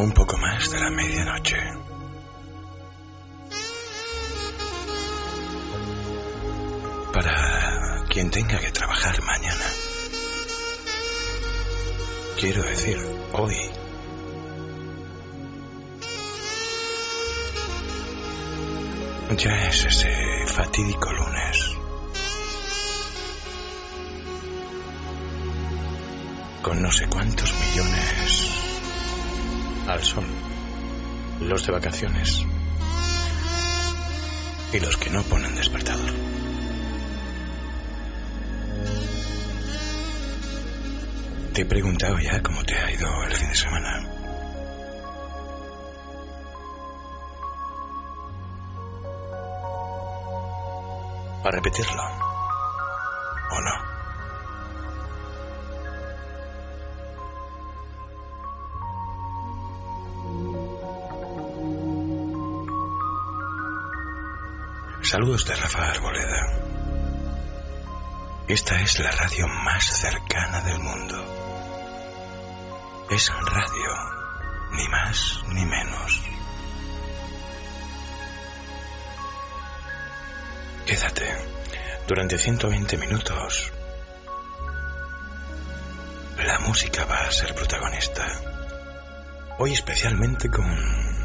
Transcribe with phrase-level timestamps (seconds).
[0.00, 1.58] Un poco más de la medianoche.
[7.12, 9.66] Para quien tenga que trabajar mañana.
[12.38, 12.96] Quiero decir,
[13.34, 13.56] hoy.
[19.36, 21.76] Ya es ese fatídico lunes.
[26.62, 28.49] Con no sé cuántos millones
[29.90, 30.24] al.
[31.40, 32.44] Los de vacaciones.
[34.72, 36.10] Y los que no ponen despertador.
[41.52, 44.06] Te he preguntado ya cómo te ha ido el fin de semana.
[51.42, 52.29] ¿A repetirlo?
[65.10, 66.52] Saludos de Rafa Arboleda.
[68.46, 71.16] Esta es la radio más cercana del mundo.
[73.10, 73.90] Es radio,
[74.70, 76.22] ni más ni menos.
[80.86, 81.26] Quédate
[82.06, 83.72] durante 120 minutos.
[86.38, 88.28] La música va a ser protagonista.
[89.58, 91.19] Hoy especialmente con...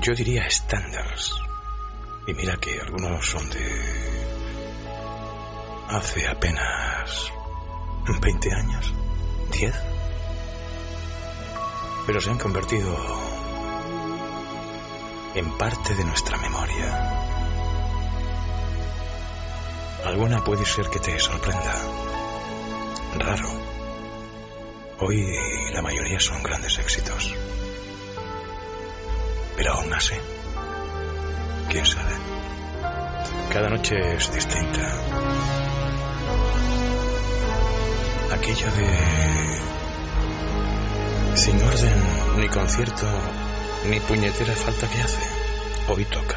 [0.00, 1.32] Yo diría estándares.
[2.26, 4.06] Y mira que algunos son de...
[5.88, 7.32] Hace apenas
[8.20, 8.92] 20 años,
[9.52, 9.74] 10.
[12.06, 12.94] Pero se han convertido
[15.34, 17.26] en parte de nuestra memoria.
[20.04, 21.74] Alguna puede ser que te sorprenda.
[23.18, 23.48] Raro.
[24.98, 25.24] Hoy
[25.72, 27.34] la mayoría son grandes éxitos.
[29.56, 30.14] Pero aún así,
[31.70, 32.14] quién sabe.
[33.52, 34.82] Cada noche es distinta.
[38.32, 38.86] Aquello de...
[41.36, 42.02] Sin orden,
[42.38, 43.06] ni concierto,
[43.88, 45.22] ni puñetera falta que hace.
[45.88, 46.36] Hoy toca.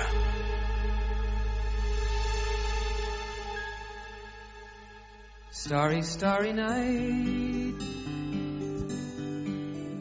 [5.51, 7.75] Starry, starry night.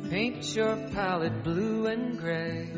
[0.08, 2.77] Paint your palette blue and gray.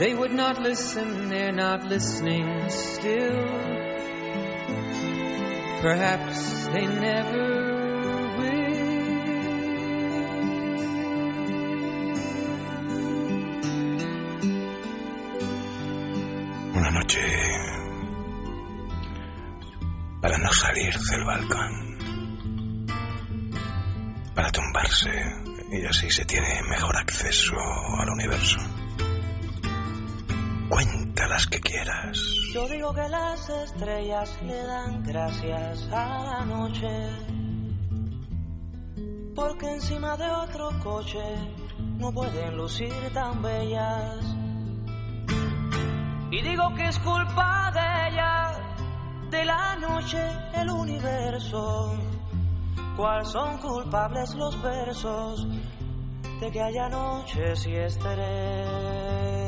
[0.00, 3.36] They would not listen, they're not listening still.
[5.82, 7.44] Perhaps they never
[8.38, 8.80] will.
[16.76, 17.20] Una noche
[20.22, 22.88] para no salir del balcón,
[24.34, 25.10] para tumbarse
[25.72, 27.54] y así se tiene mejor acceso
[27.98, 28.79] al universo.
[31.30, 32.18] Las que quieras.
[32.52, 36.88] Yo digo que las estrellas le dan gracias a la noche.
[39.36, 41.22] Porque encima de otro coche
[41.98, 44.24] no pueden lucir tan bellas.
[46.32, 50.20] Y digo que es culpa de ella, de la noche,
[50.54, 51.96] el universo.
[52.96, 55.46] ¿Cuál son culpables los versos
[56.40, 59.39] de que haya noches y estrellas?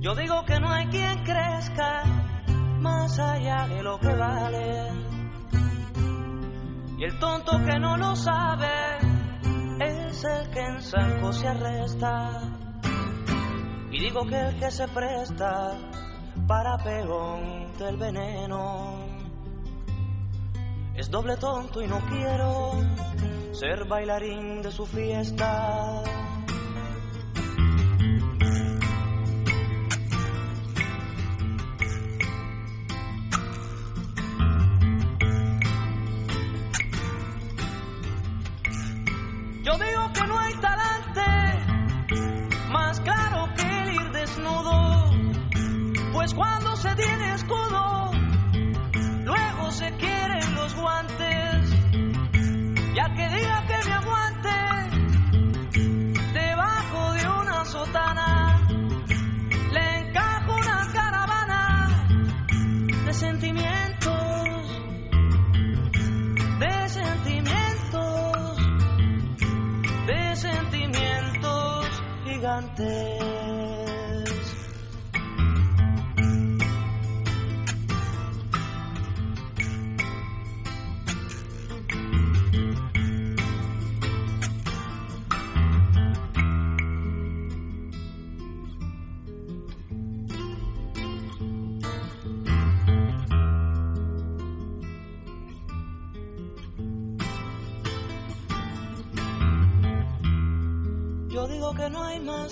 [0.00, 2.04] Yo digo que no hay quien crezca
[2.80, 4.88] más allá de lo que vale.
[6.96, 8.96] Y el tonto que no lo sabe
[9.78, 12.30] es el que en Sanco se arresta.
[13.90, 15.76] Y digo que el que se presta
[16.46, 19.04] para pegón del veneno
[20.94, 22.72] es doble tonto y no quiero
[23.52, 26.02] ser bailarín de su fiesta.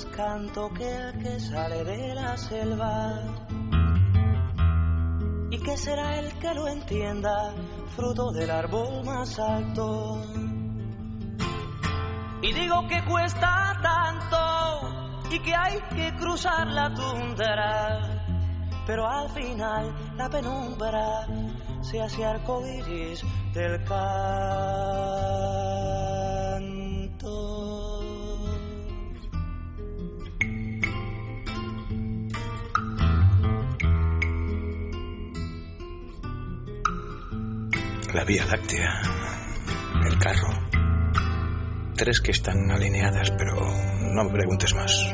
[0.06, 3.22] Canto que el que sale de la selva.
[5.50, 7.54] ¿Y que será el que lo entienda,
[7.96, 10.22] fruto del árbol más alto?
[12.42, 18.24] Y digo que cuesta tanto y que hay que cruzar la tundra.
[18.86, 21.26] Pero al final la penumbra
[21.82, 25.97] se hace arcoíris del canto.
[38.18, 39.00] La Vía Láctea,
[40.04, 40.48] el carro.
[41.94, 43.54] Tres que están alineadas, pero
[44.12, 45.06] no me preguntes más.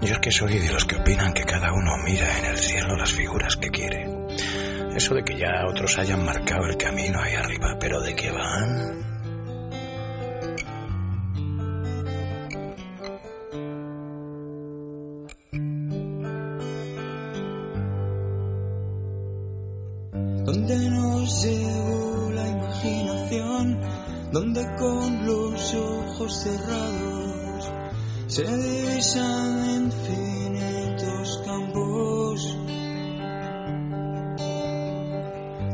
[0.00, 2.96] Yo es que soy de los que opinan que cada uno mira en el cielo
[2.96, 4.06] las figuras que quiere.
[4.96, 9.07] Eso de que ya otros hayan marcado el camino ahí arriba, pero de que van...
[21.28, 23.80] nos llevó la imaginación,
[24.32, 27.70] donde con los ojos cerrados
[28.28, 32.56] se divisan infinitos campos,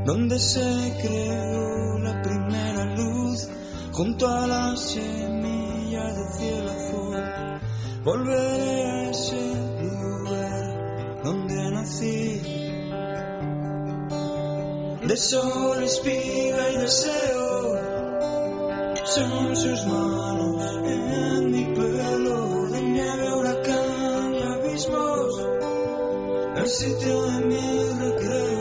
[0.04, 3.49] donde se creó la primera luz
[3.92, 8.02] junto a la semilla de cielo azul.
[8.02, 12.63] Volveré a ese lugar donde nací
[15.06, 17.78] de sol, espiga y deseo.
[19.04, 25.46] Son sus manos en mi pelo, de nieve, huracán y abismos,
[26.56, 28.53] el sitio de mi recreo.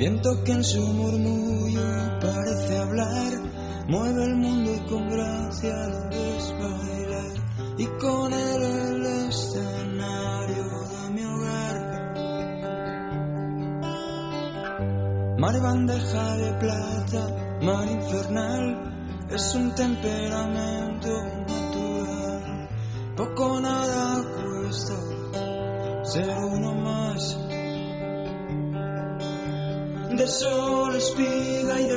[0.00, 3.34] Viento que en su murmullo parece hablar,
[3.86, 7.34] mueve el mundo y con gracia lo ves bailar.
[7.76, 11.76] Y con él el escenario de mi hogar.
[15.38, 21.29] Mar bandeja de plata, mar infernal, es un temperamento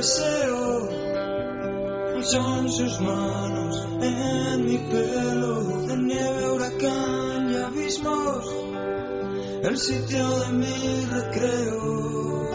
[0.04, 0.88] deseo.
[2.22, 8.44] Son sus manos en mi pelo, de nieve, huracán y abismos,
[9.62, 12.50] el sitio de mi recreo.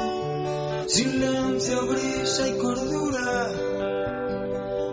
[0.87, 3.51] Silencio, brisa y cordura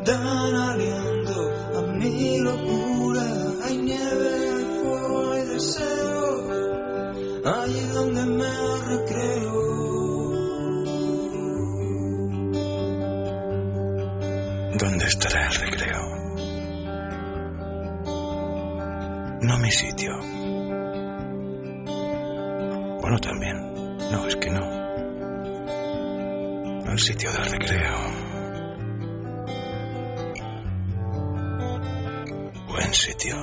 [0.05, 1.41] dan aliento
[1.79, 3.27] a mi locura.
[3.65, 6.49] Hay nieve, hay fuego, hay deseo,
[7.45, 8.76] allí donde me
[14.79, 16.03] ¿Dónde estará el recreo?
[19.41, 20.13] No mi sitio.
[23.01, 23.57] Bueno, también.
[24.13, 24.77] No, es que no.
[26.93, 27.97] El sitio del recreo.
[32.69, 33.37] Buen sitio.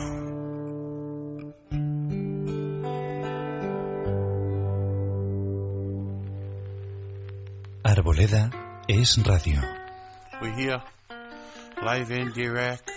[7.84, 8.52] Arboleda
[8.88, 9.62] es radio.
[10.42, 10.82] We're here,
[11.84, 12.90] live and direct,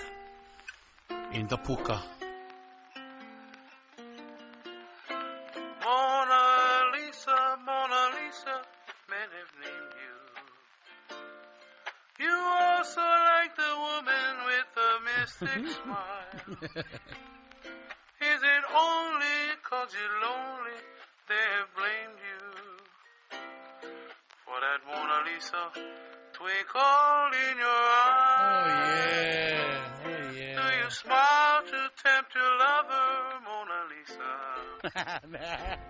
[1.33, 2.01] in the puka.
[5.83, 6.43] Mona
[6.95, 8.57] Lisa, Mona Lisa,
[9.11, 10.17] men have named you.
[12.27, 16.57] You also like the woman with the mystic smile.
[18.23, 19.39] Is it only
[19.69, 20.79] cause you're lonely
[21.29, 22.45] they have blamed you?
[24.45, 28.93] For that Mona Lisa twinkle in your Oh eyes.
[28.93, 30.55] yeah, oh yeah.
[30.61, 33.09] Do you smile to tempt your lover,
[33.47, 34.31] Mona Lisa?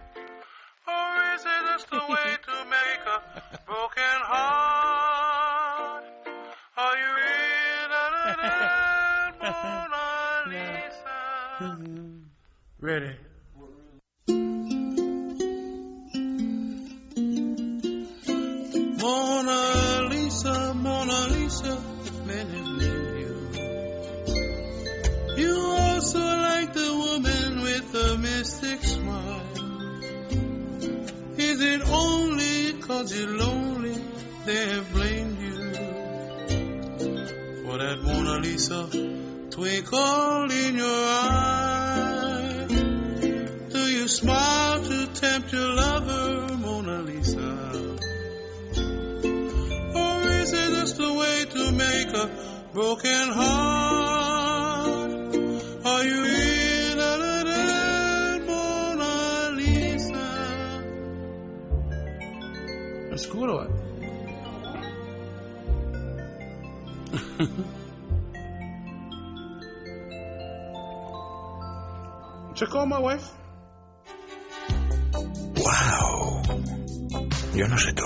[0.89, 3.19] Or is it just a way to make a
[3.67, 6.05] broken heart?
[6.79, 10.07] Are you in that Mona
[10.47, 11.19] Lisa?
[12.81, 13.13] Ready.
[26.17, 29.43] Also like the woman with the mystic smile.
[31.39, 33.97] Is it only cause you're lonely
[34.47, 35.75] they have blamed you?
[37.65, 38.89] For that Mona Lisa
[39.51, 42.67] twinkle in your eye.
[43.71, 47.73] Do you smile to tempt your lover, Mona Lisa?
[49.95, 52.31] Or is it just a way to make a
[52.73, 54.46] broken heart?
[55.87, 60.27] Are you in a Mona Lisa?
[63.09, 63.71] That's cool, or what?
[72.57, 73.31] Check my wife.
[75.55, 76.43] ¡Wow!
[77.55, 78.03] Yo no sé tú,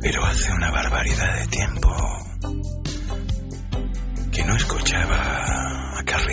[0.00, 1.90] pero hace una barbaridad de tiempo
[4.32, 5.65] que no escuchaba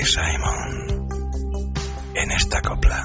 [0.05, 1.07] Simon
[2.15, 3.03] en esta copla.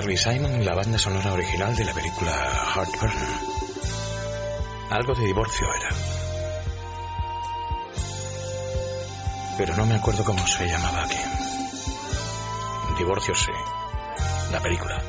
[0.00, 2.32] Charlie Simon en la banda sonora original de la película
[2.74, 3.12] Heartburn.
[4.88, 5.90] Algo de divorcio era.
[9.58, 11.18] Pero no me acuerdo cómo se llamaba aquí.
[12.96, 13.52] Divorcio sí.
[14.50, 15.02] La película.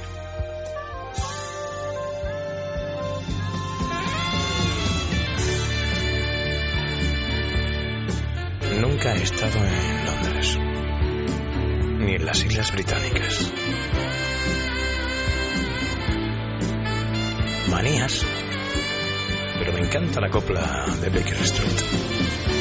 [8.82, 10.58] Nunca he estado en Londres,
[11.98, 13.52] ni en las Islas Británicas
[17.72, 18.26] manías,
[19.58, 22.61] pero me encanta la copla de Baker Street.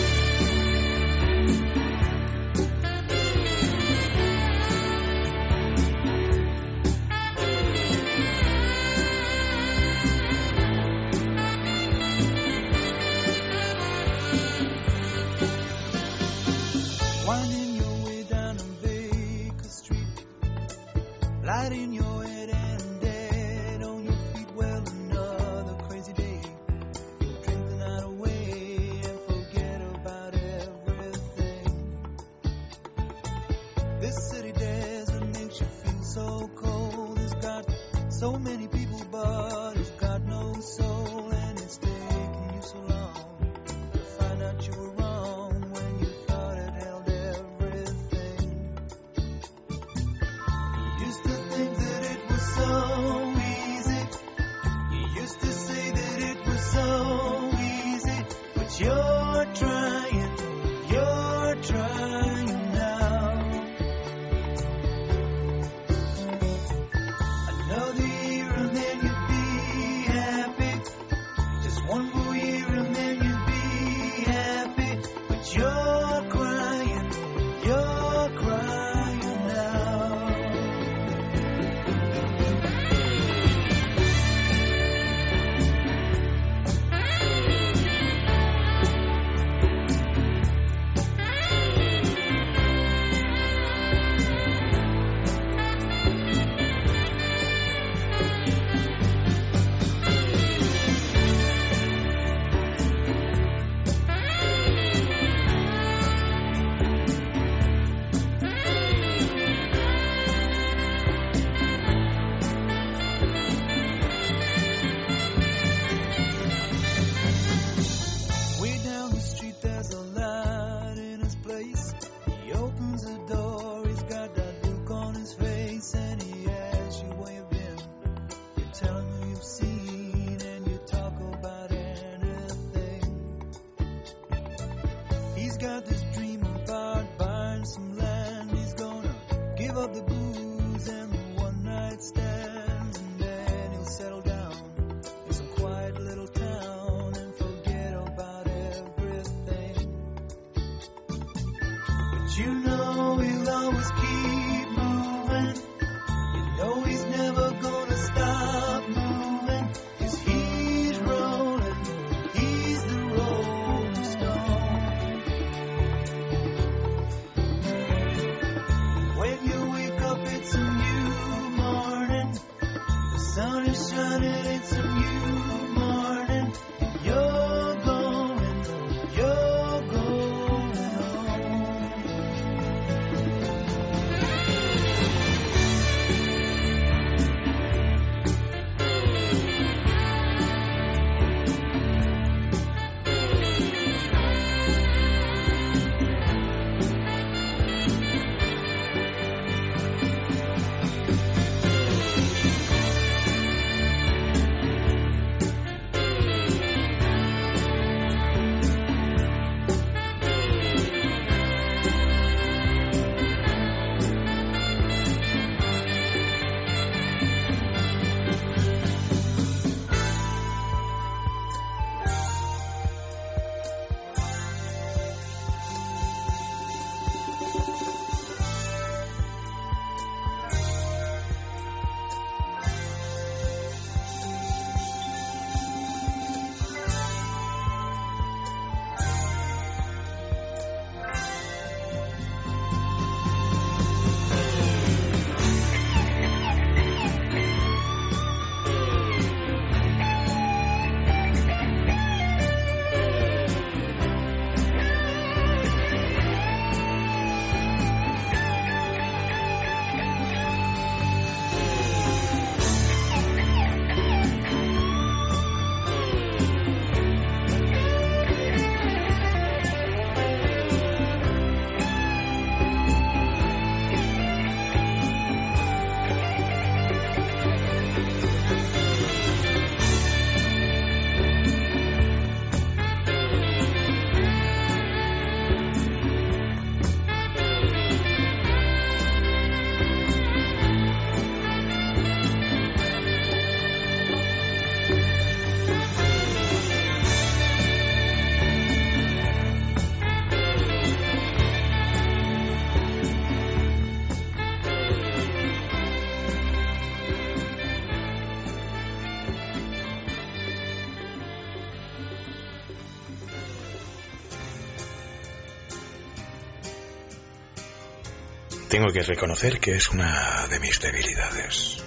[318.70, 321.83] Tengo que reconocer que es una de mis debilidades.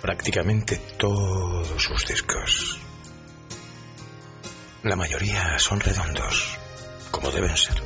[0.00, 2.78] Prácticamente todos sus discos,
[4.84, 6.56] la mayoría son redondos,
[7.10, 7.82] como deben ser.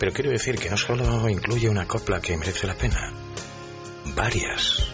[0.00, 3.12] Pero quiero decir que no solo incluye una copla que merece la pena,
[4.06, 4.88] varias.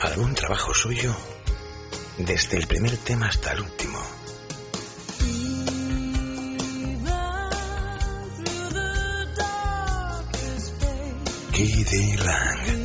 [0.00, 1.14] Algún trabajo suyo,
[2.16, 4.17] desde el primer tema hasta el último.
[11.58, 12.77] Kiddy Lang.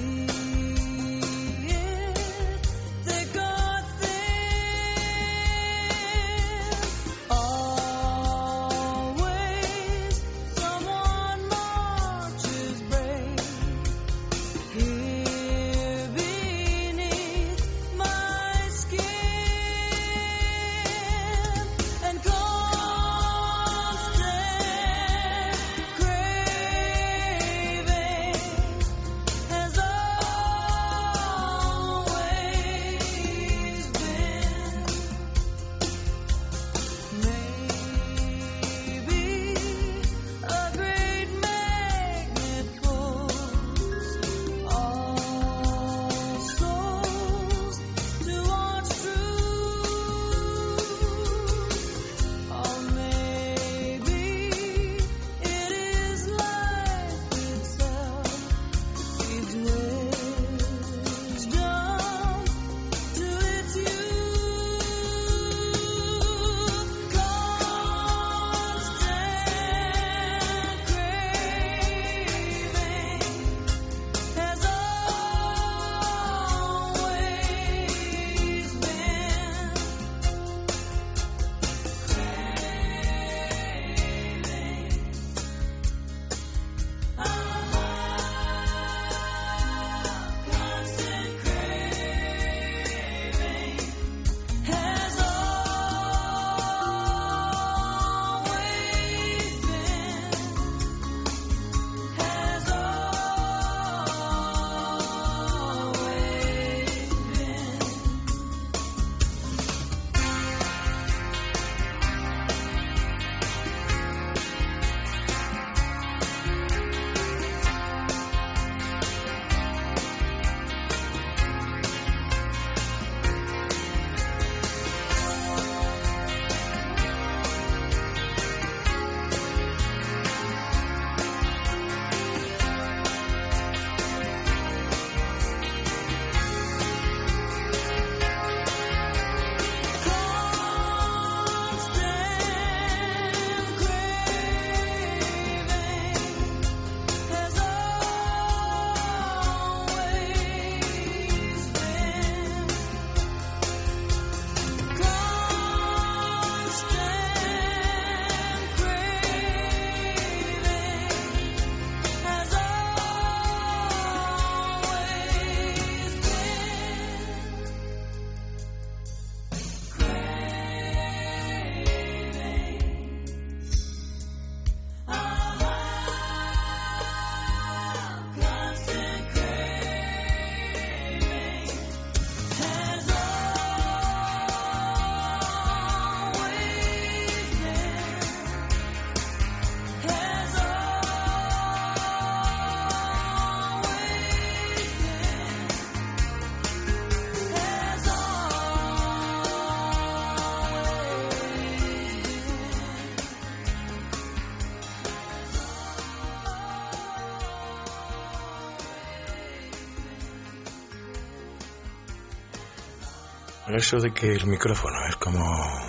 [213.75, 215.43] Eso de que el micrófono es como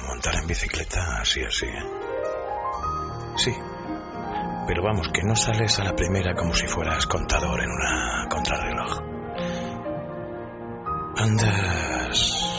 [0.09, 1.67] montar en bicicleta, así, así.
[1.67, 1.85] ¿eh?
[3.37, 3.55] Sí.
[4.67, 9.03] Pero vamos, que no sales a la primera como si fueras contador en una contrarreloj.
[11.19, 12.55] Andas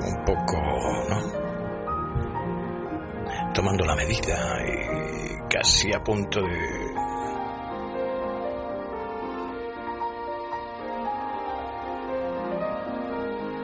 [0.00, 0.56] un poco,
[1.10, 1.20] ¿no?
[3.52, 6.90] Tomando la medida y casi a punto de...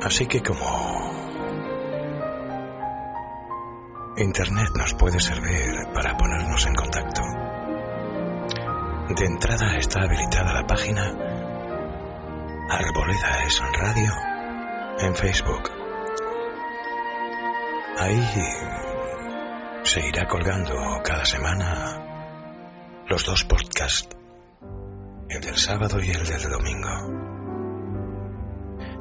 [0.05, 0.76] Así que como
[4.19, 7.23] Internet nos puede servir para ponernos en contacto.
[9.15, 11.13] De entrada está habilitada la página
[12.71, 14.13] Arboleda es Radio
[15.01, 15.71] en Facebook.
[17.99, 18.29] Ahí
[19.83, 20.75] se irá colgando
[21.05, 24.17] cada semana los dos podcasts
[25.29, 26.89] del sábado y el del domingo.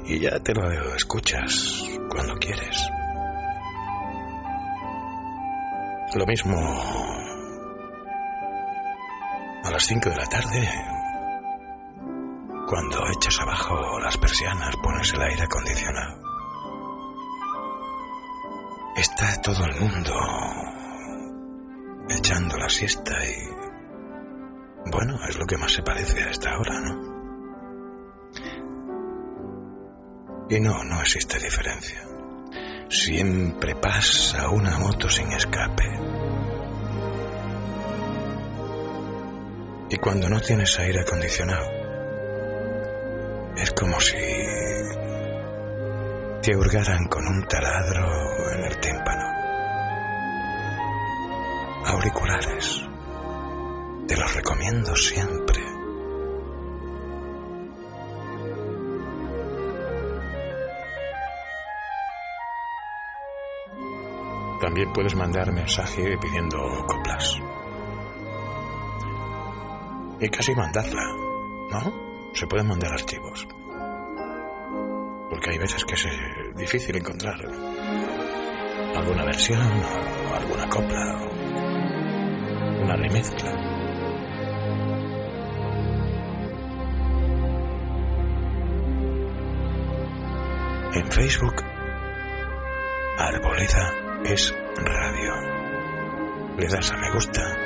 [0.08, 2.95] Y ya te lo escuchas cuando quieres.
[6.16, 6.58] Lo mismo
[9.64, 10.70] a las 5 de la tarde,
[12.70, 16.22] cuando echas abajo las persianas, pones el aire acondicionado.
[18.96, 20.14] Está todo el mundo
[22.08, 23.50] echando la siesta y...
[24.90, 27.16] Bueno, es lo que más se parece a esta hora, ¿no?
[30.50, 32.15] Y no, no existe diferencia.
[32.90, 36.00] Siempre pasa una moto sin escape.
[39.90, 41.66] Y cuando no tienes aire acondicionado,
[43.58, 44.18] es como si
[46.42, 49.24] te hurgaran con un taladro en el tímpano.
[51.86, 52.84] Auriculares.
[54.08, 55.65] Te los recomiendo siempre.
[64.60, 67.38] También puedes mandar mensaje pidiendo coplas.
[70.20, 71.04] Y casi mandarla,
[71.72, 72.32] ¿no?
[72.34, 73.48] Se pueden mandar archivos.
[75.30, 77.36] Porque hay veces que es eh, difícil encontrar
[78.96, 83.52] alguna versión o alguna copla o una remezcla.
[90.94, 91.56] En Facebook,
[93.18, 95.34] Arboleda es radio.
[96.58, 97.65] Le das a me gusta.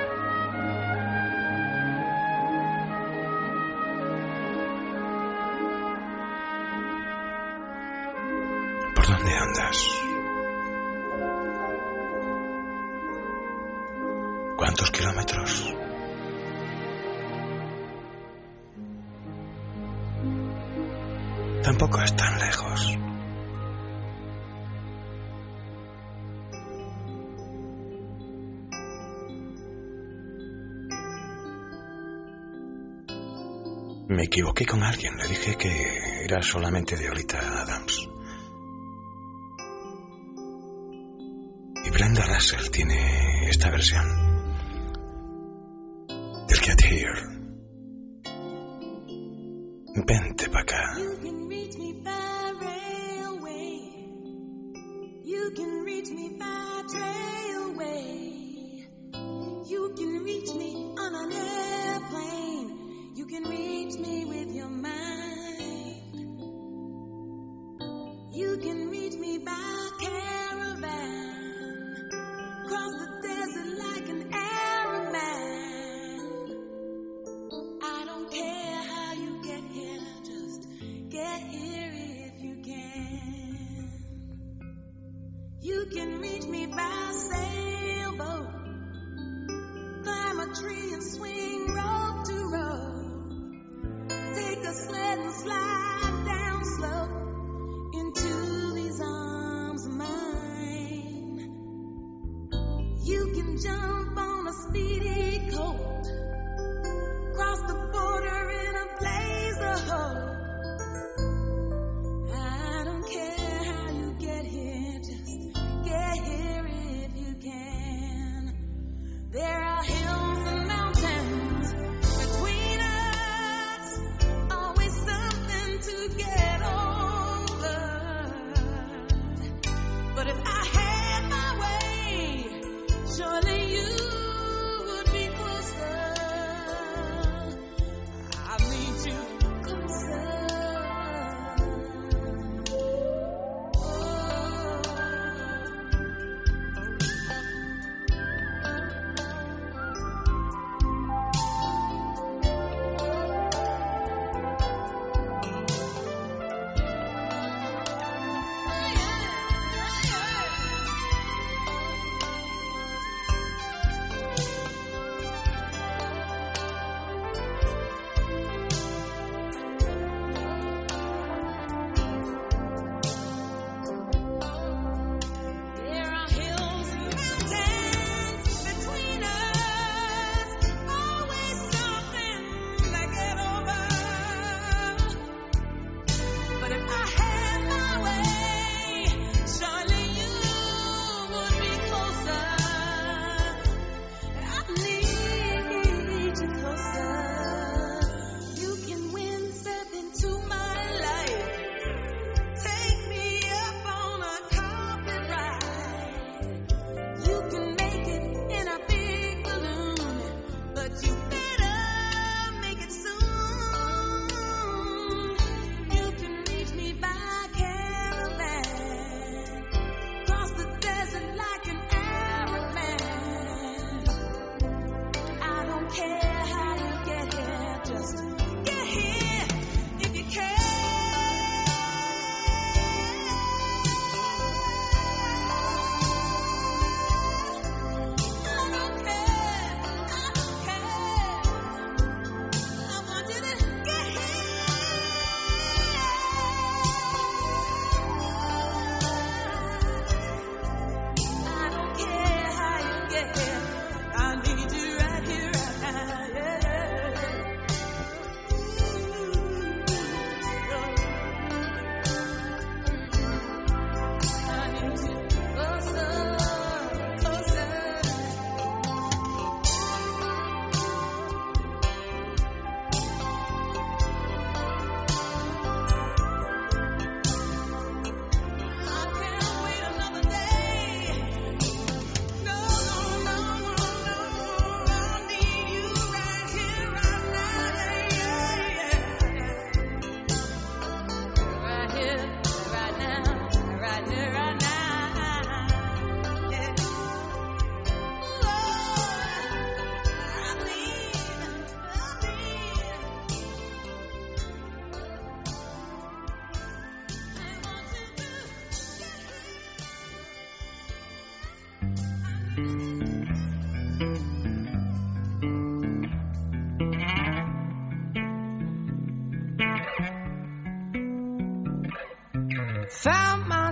[34.20, 38.10] Me equivoqué con alguien, le dije que era solamente de Olita Adams.
[41.86, 44.29] Y Brenda Russell tiene esta versión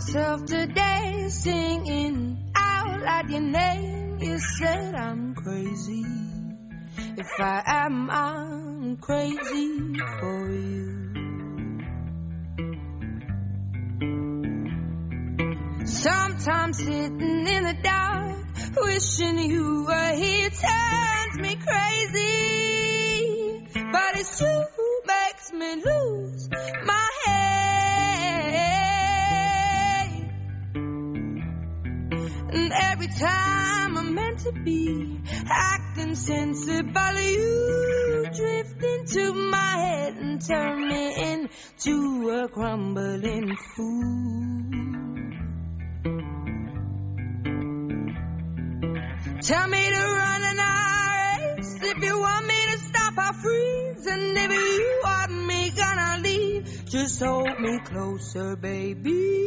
[0.07, 4.17] myself today singing out loud your name.
[4.19, 6.05] You said I'm crazy.
[7.17, 10.93] If I am, I'm crazy for you.
[15.85, 18.37] Sometimes sitting in the dark,
[18.77, 22.87] wishing you were here turns me crazy.
[23.91, 24.47] But it's you
[24.77, 26.36] who makes me lose
[32.97, 40.87] every time I'm meant to be acting sensible, you drift into my head and turn
[40.87, 44.63] me into a crumbling fool.
[49.43, 51.77] Tell me to run and I race.
[51.79, 54.07] If you want me to stop, I'll freeze.
[54.07, 59.37] And if you want me gonna leave, just hold me closer, baby.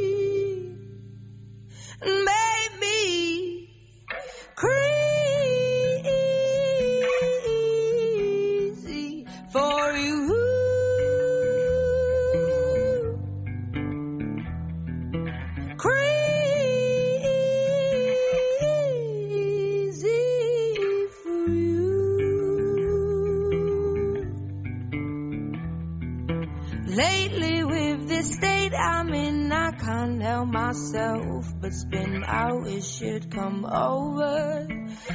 [33.30, 34.66] Come over,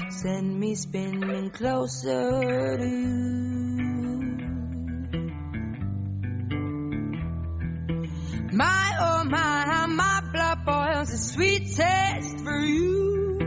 [0.10, 3.26] send me spinning closer to you.
[8.54, 13.38] My oh my, how my blood boils a sweet taste for you.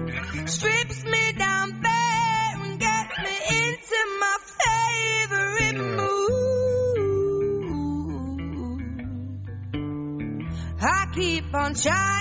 [0.46, 6.28] Strips me down bare and gets me into my favorite mood.
[10.80, 12.17] I keep on trying,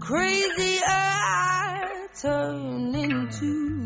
[0.00, 3.76] crazier I turn into.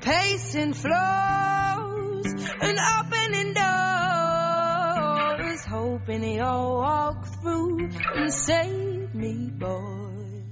[0.00, 2.26] pacing floors
[2.62, 10.42] and opening doors, hoping you'll walk through and save me, boy.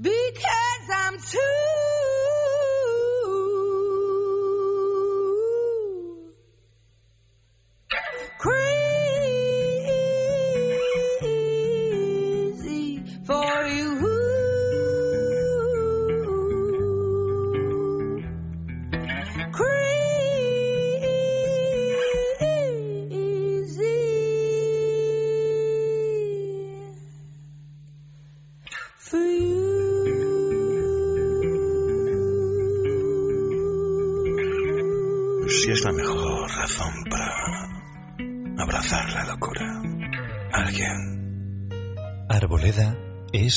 [0.00, 2.03] Because I'm too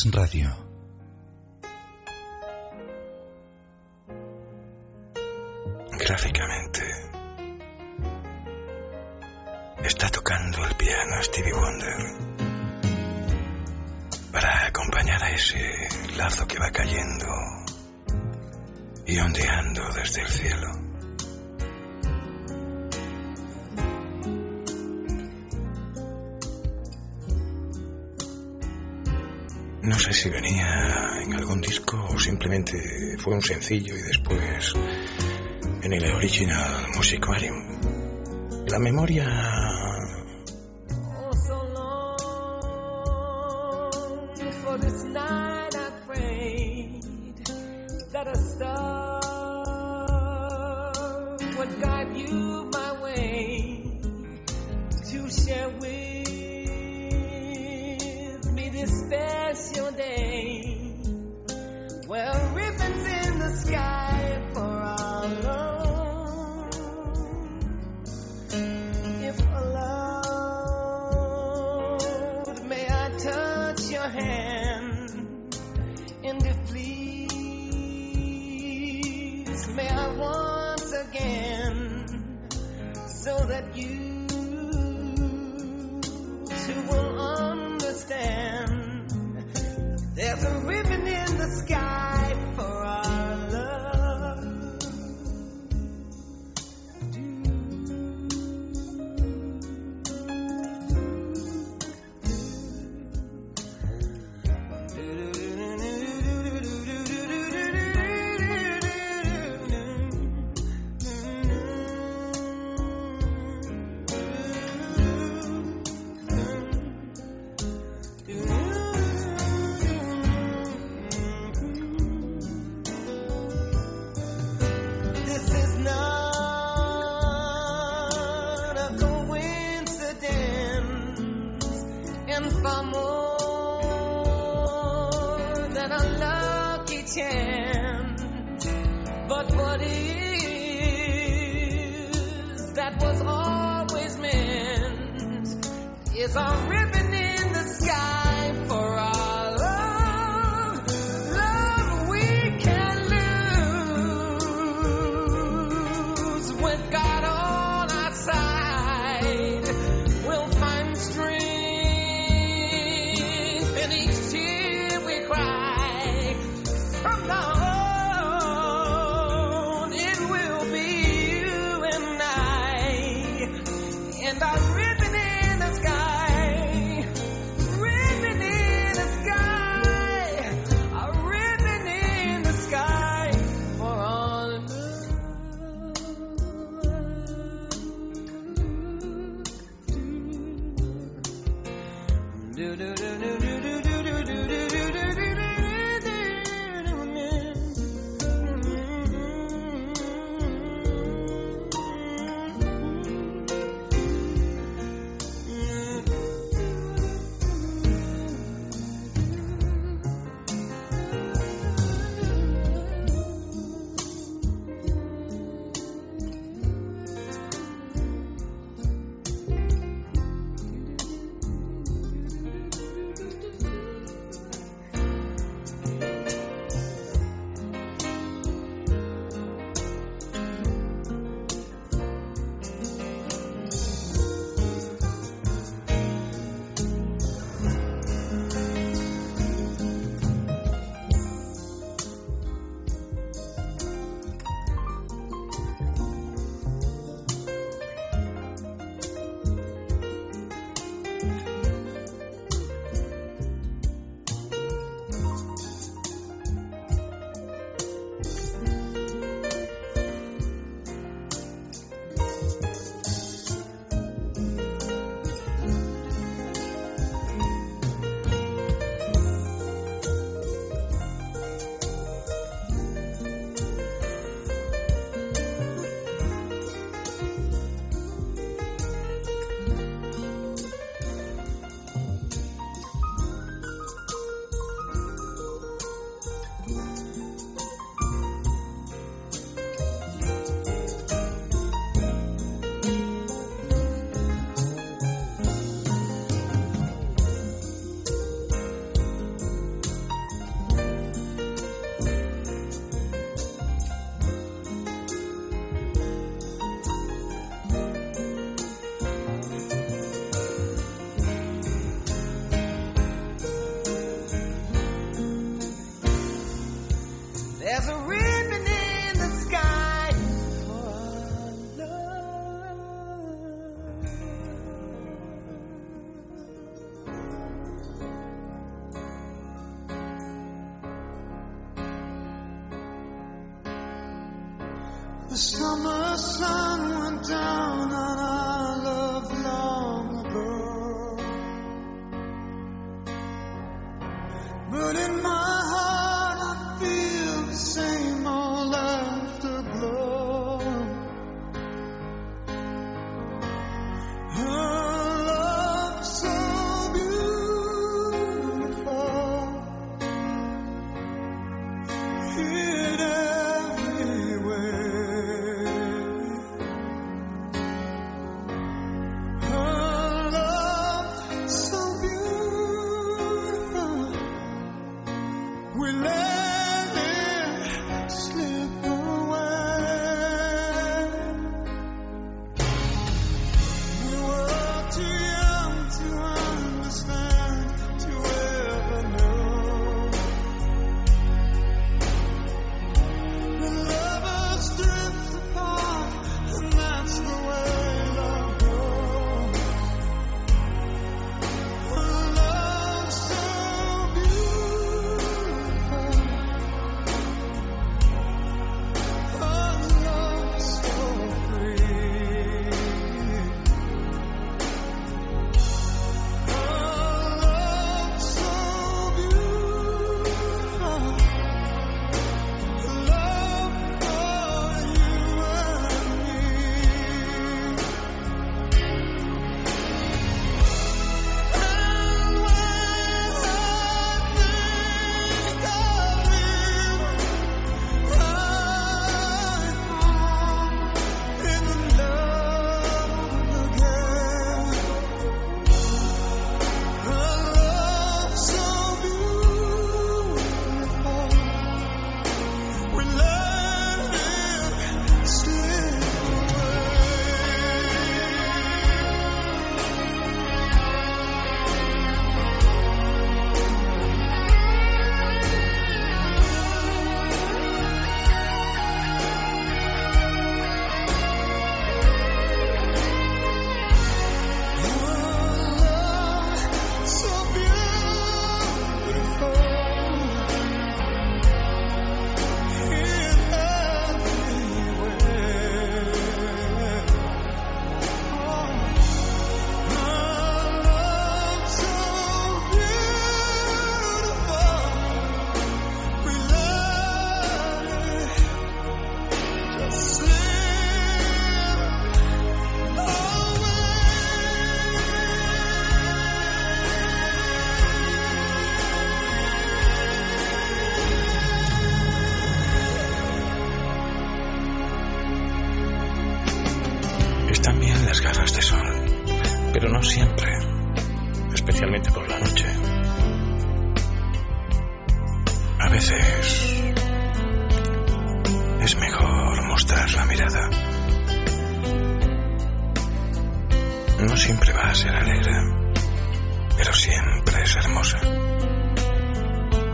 [0.05, 0.66] radio.
[33.47, 34.73] Sencillo y después
[35.81, 37.79] en el Original Musicarium.
[38.67, 39.25] La memoria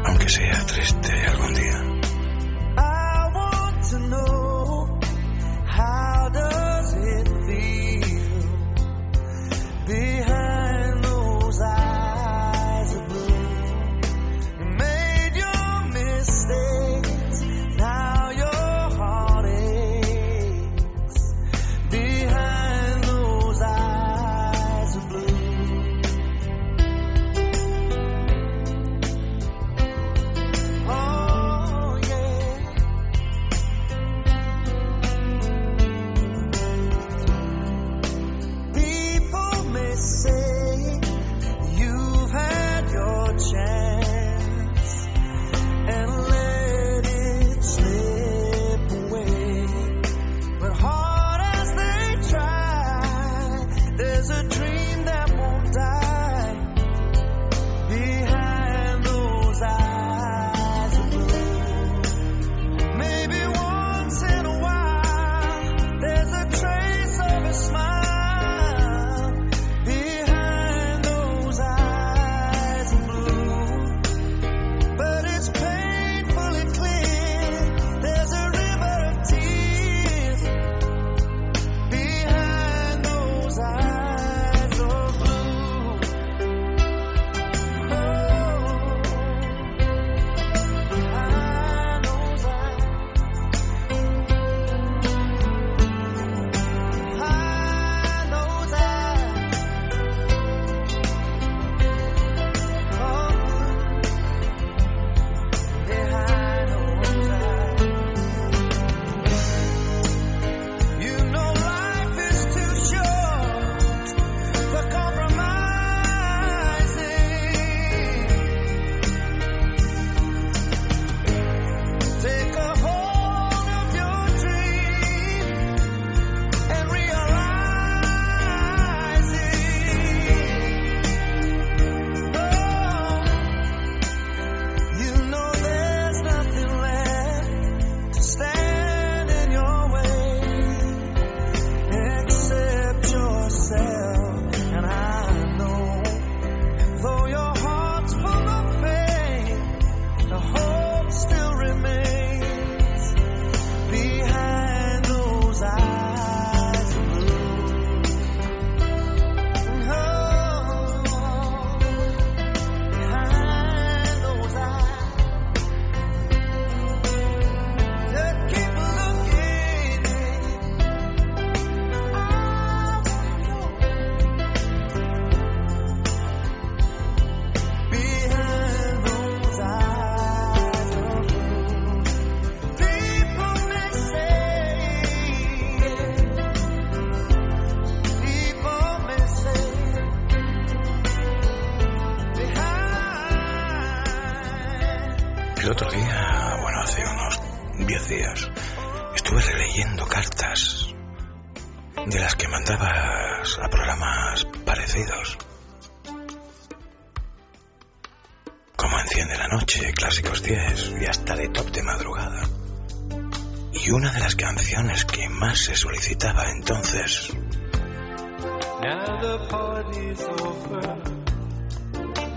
[0.05, 2.02] aunque sea triste algún día.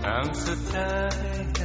[0.07, 1.57] I'm so tired.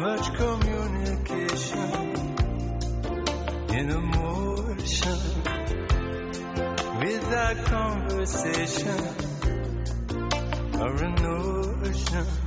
[0.00, 1.92] Much communication
[3.74, 5.20] in emotion
[7.00, 9.00] without conversation
[10.80, 12.43] or an ocean.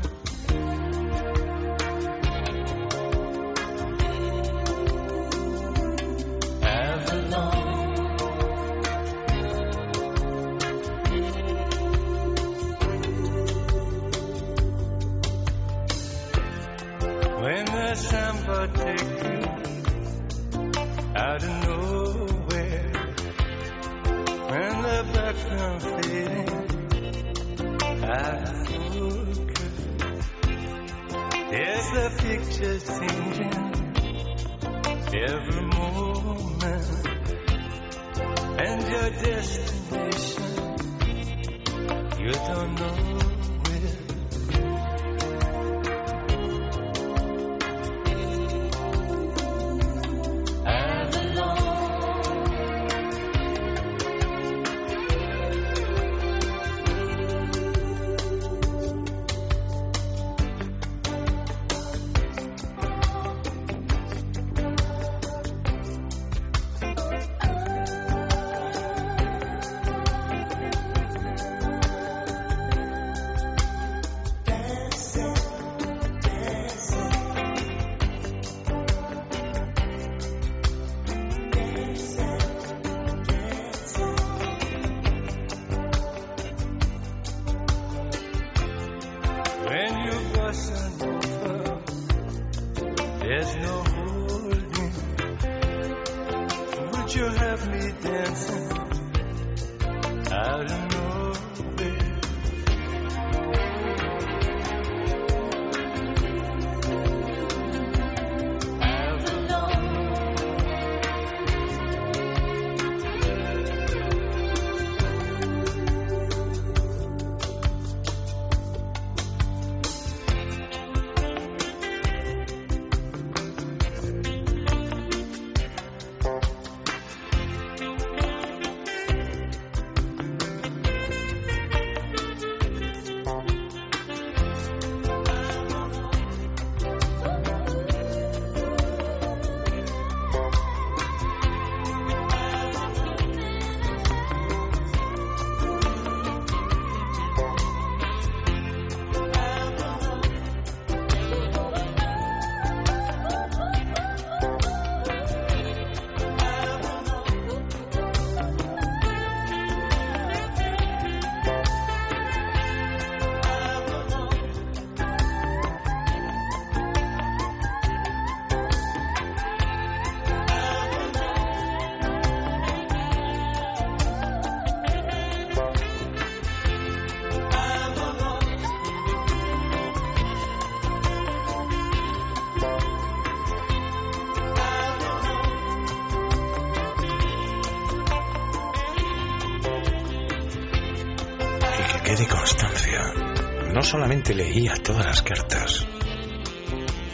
[193.88, 195.88] Solamente leía todas las cartas,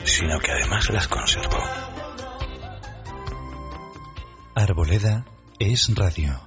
[0.05, 1.63] sino que además las conservó.
[4.55, 5.24] Arboleda
[5.59, 6.41] es radio.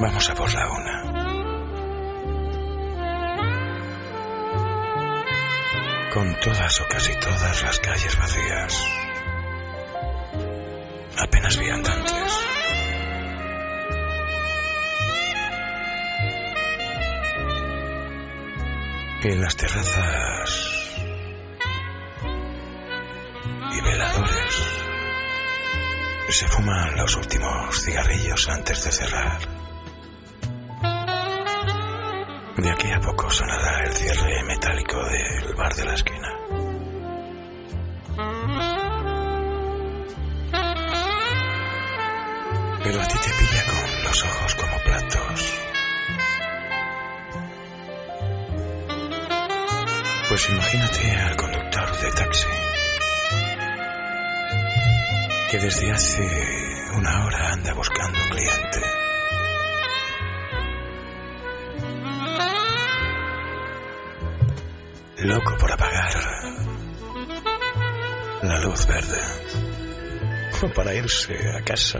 [0.00, 1.02] Vamos a por la una.
[6.14, 8.82] Con todas o casi todas las calles vacías.
[11.18, 12.01] Apenas viandantes.
[19.24, 20.96] En las terrazas
[23.70, 24.82] y veladores
[26.28, 29.38] se fuman los últimos cigarrillos antes de cerrar.
[32.56, 36.28] De aquí a poco sonará el cierre metálico del bar de la esquina.
[42.82, 45.61] Pero a ti te pilla con los ojos como platos.
[50.32, 52.48] Pues imagínate al conductor de taxi
[55.50, 56.22] que desde hace
[56.96, 58.80] una hora anda buscando un cliente.
[65.18, 66.14] Loco por apagar
[68.40, 69.20] la luz verde.
[70.62, 71.98] O para irse a casa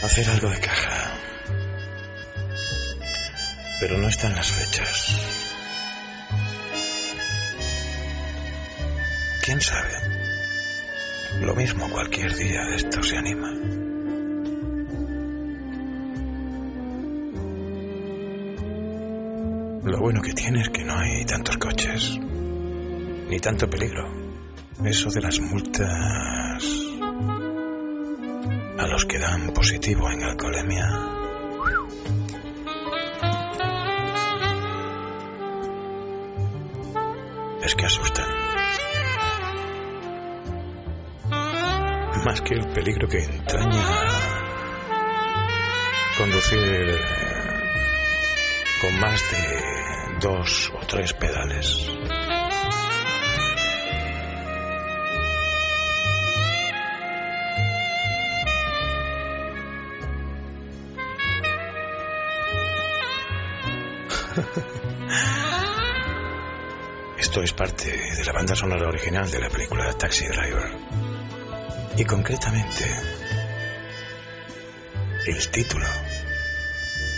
[0.00, 1.12] o hacer algo de caja.
[3.80, 5.41] Pero no están las fechas.
[9.52, 9.92] ¿Quién sabe?
[11.42, 13.50] Lo mismo cualquier día esto se anima.
[19.84, 22.18] Lo bueno que tiene es que no hay tantos coches,
[23.28, 24.08] ni tanto peligro.
[24.86, 26.74] Eso de las multas
[28.78, 31.11] a los que dan positivo en alcoholemia.
[42.52, 43.82] aquel peligro que entraña
[46.18, 46.98] conducir
[48.80, 51.90] con más de dos o tres pedales.
[67.18, 70.81] Esto es parte de la banda sonora original de la película Taxi Driver
[71.96, 72.84] y concretamente
[75.26, 75.86] el título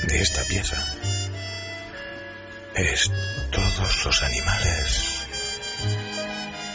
[0.07, 0.77] de esta pieza
[2.75, 3.11] es
[3.51, 5.15] Todos los animales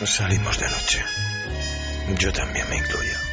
[0.05, 1.03] salimos de noche.
[2.17, 3.28] Yo también me incluyo.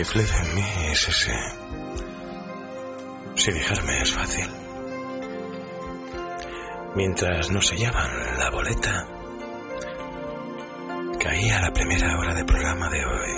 [0.00, 1.36] que fleta en mí es ese.
[3.34, 4.48] Si dejarme es fácil.
[6.94, 9.06] Mientras no sellaban la boleta,
[11.22, 13.30] caía la primera hora de programa de hoy.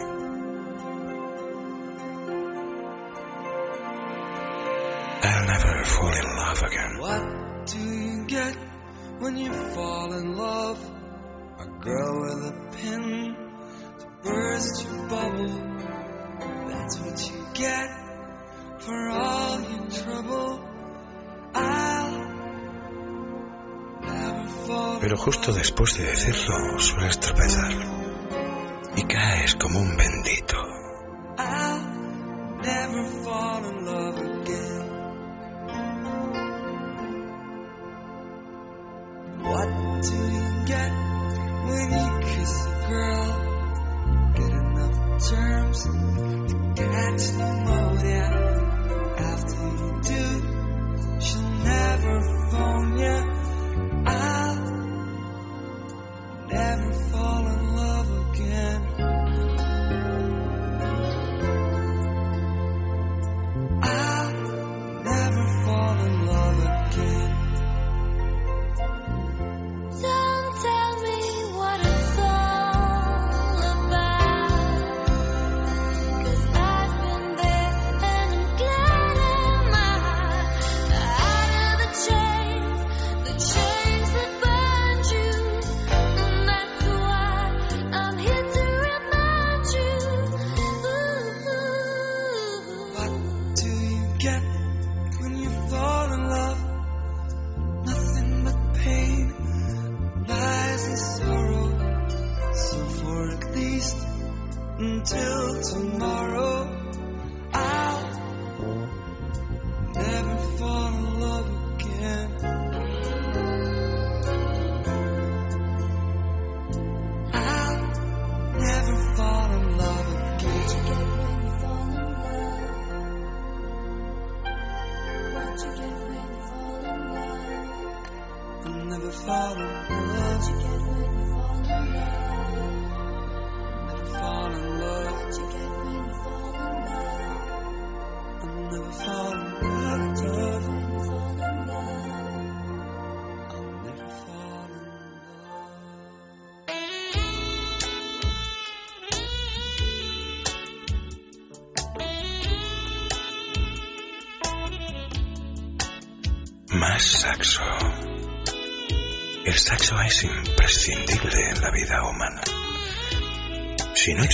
[5.24, 6.98] I'll never fall in love again.
[7.00, 8.56] What do you get
[9.18, 10.78] when you fall in love?
[11.58, 12.61] A girl with a
[25.12, 27.70] pero justo después de decirlo sueles tropezar
[28.96, 30.71] y caes como un bendito.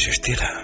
[0.08, 0.57] existiera.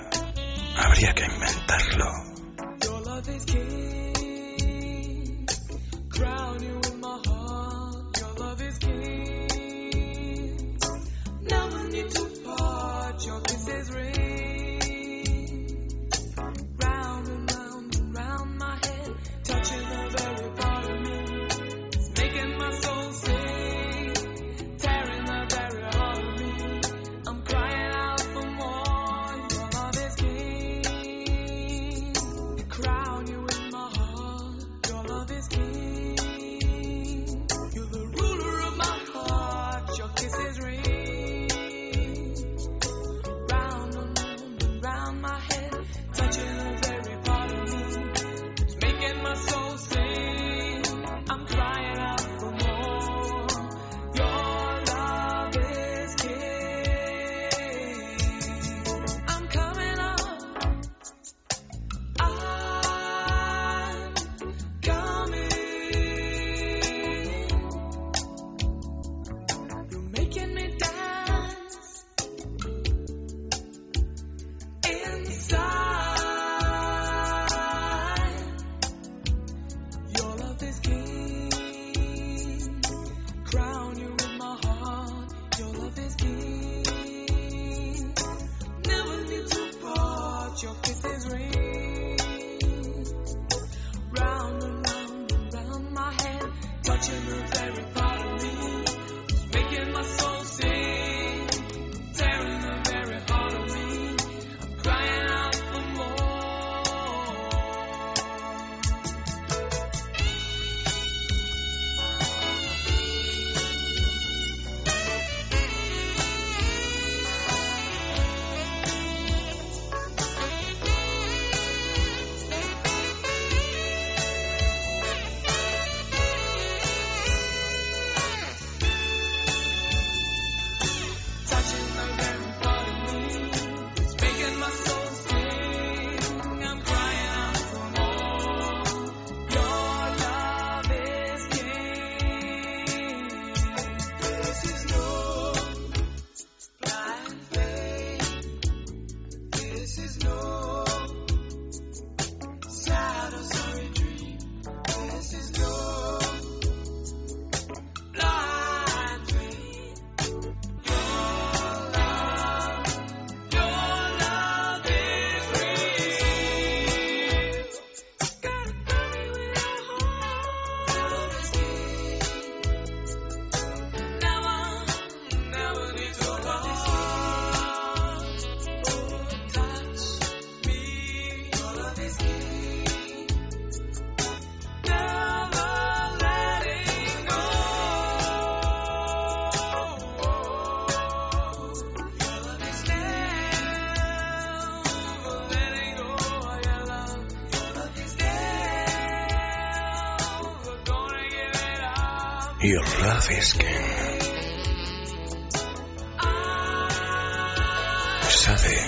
[208.28, 208.86] Sade,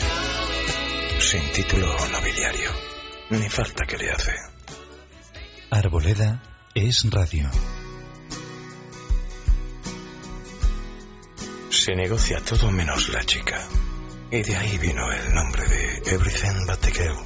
[1.20, 2.70] sin título nobiliario,
[3.30, 4.34] ni falta que le hace.
[5.70, 6.42] Arboleda
[6.74, 7.48] es radio.
[11.70, 13.66] Se negocia todo menos la chica.
[14.30, 17.25] Y de ahí vino el nombre de Everything But the Girl.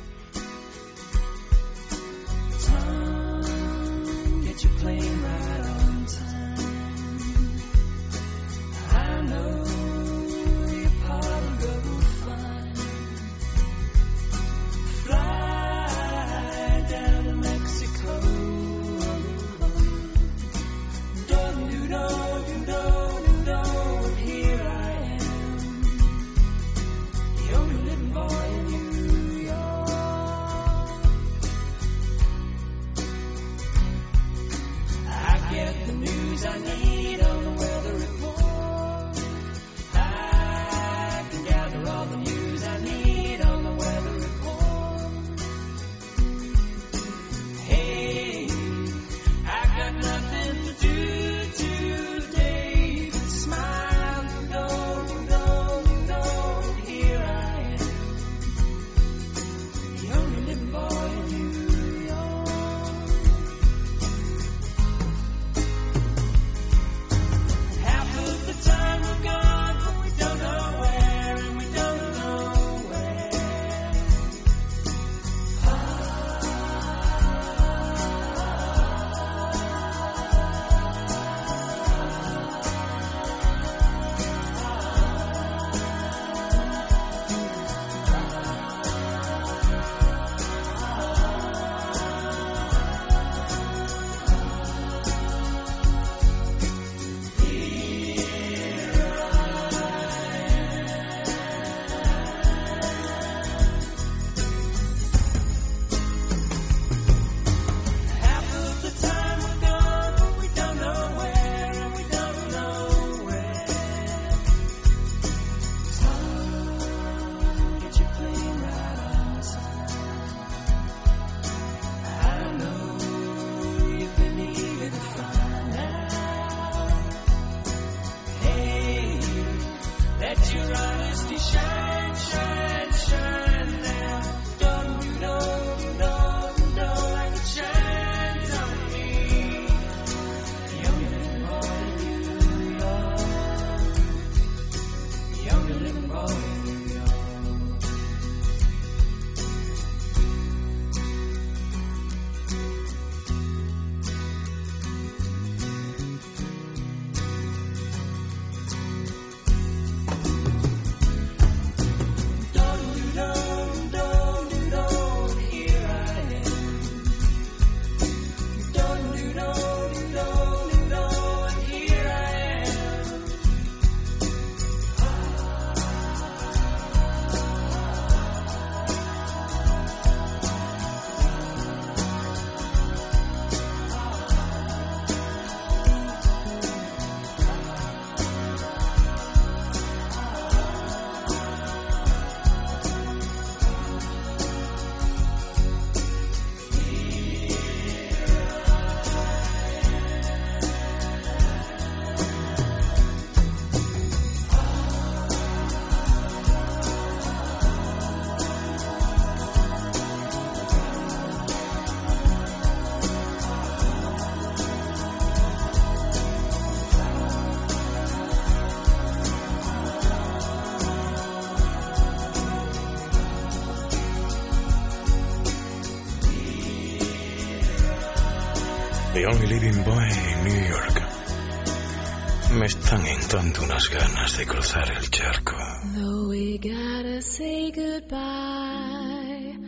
[233.90, 235.56] ganas de cruzar el charco.
[235.94, 239.58] Though we gotta say goodbye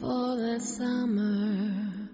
[0.00, 2.08] for the summer.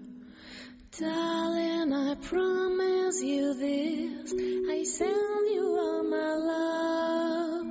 [0.99, 4.33] Darling, I promise you this.
[4.69, 7.67] I send you all my love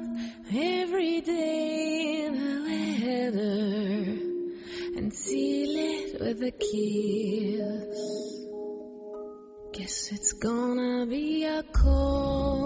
[0.53, 4.19] every day in a letter
[4.99, 8.15] and seal it with a kiss.
[9.73, 12.64] Guess it's gonna be a cold.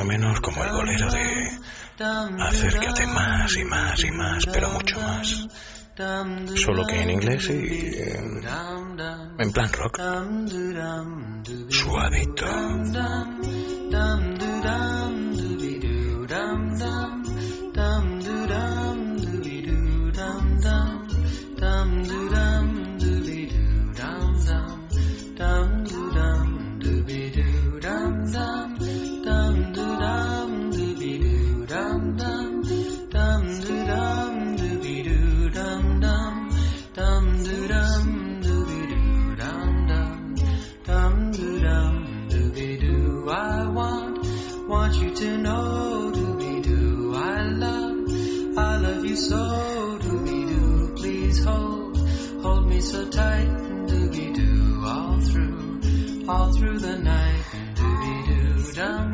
[0.00, 1.58] o menos como el golero de
[2.38, 5.48] acércate más y más y más, pero mucho más.
[6.56, 8.42] Solo que en inglés y en,
[9.38, 9.98] en plan rock.
[11.70, 12.46] Suavito.
[52.86, 53.48] so tight,
[53.88, 57.42] doogie doo, all through, all through the night,
[57.74, 59.05] doogie doo, dum.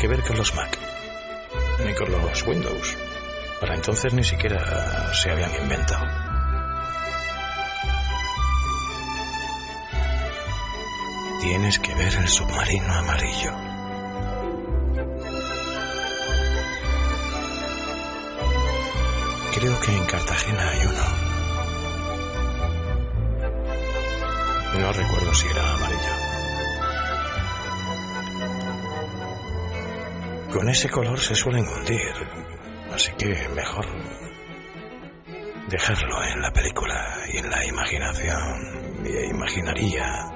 [0.00, 0.78] Que ver con los Mac,
[1.84, 2.96] ni con los Windows.
[3.60, 6.06] Para entonces ni siquiera se habían inventado.
[11.42, 13.52] Tienes que ver el submarino amarillo.
[19.52, 21.04] Creo que en Cartagena hay uno.
[24.80, 26.19] No recuerdo si era amarillo.
[30.52, 32.12] Con ese color se suelen hundir,
[32.92, 33.86] así que mejor
[35.68, 39.04] dejarlo en la película y en la imaginación.
[39.04, 40.26] Y imaginaría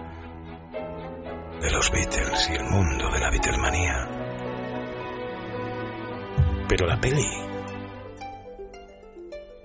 [1.60, 4.08] de los Beatles y el mundo de la Beatlemanía.
[6.68, 7.28] Pero la peli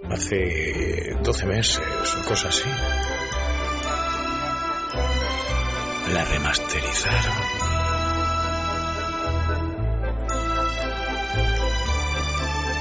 [0.10, 2.70] hace 12 meses o cosas así.
[6.12, 7.69] La remasterizaron.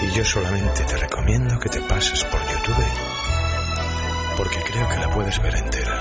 [0.08, 3.18] Y yo solamente te recomiendo que te pases por YouTube
[4.38, 6.00] porque creo que la puedes ver entera.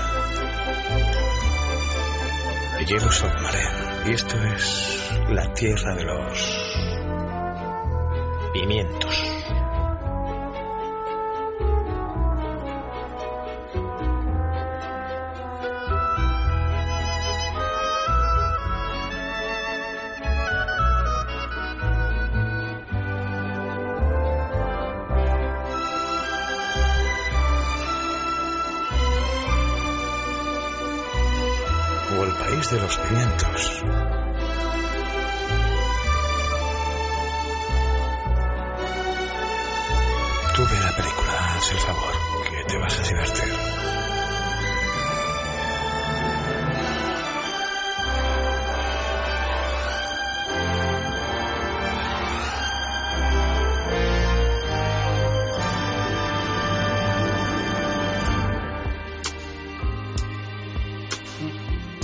[2.86, 4.06] Yellow Submarine.
[4.06, 6.64] Y esto es la tierra de los
[8.54, 9.37] pimientos.
[33.38, 33.84] Pimientos.
[40.54, 42.14] Tú ve la película, haz el favor,
[42.48, 43.54] que te vas a divertir.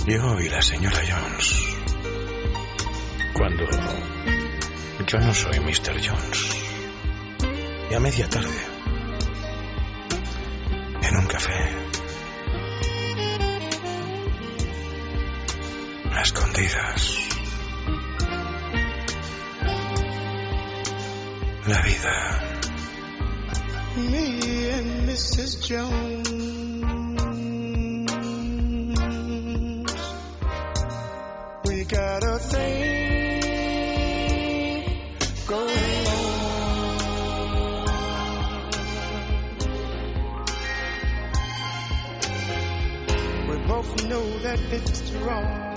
[0.07, 1.14] Yo y la señora Jones.
[3.35, 3.65] Cuando
[5.05, 5.99] yo no soy Mr.
[6.01, 6.55] Jones.
[7.91, 8.47] Y a media tarde.
[11.01, 11.51] En un café.
[16.23, 17.17] Escondidas.
[21.67, 22.61] La vida.
[23.97, 25.59] Me and Mrs.
[25.59, 26.44] Jones.
[45.23, 45.73] Wrong,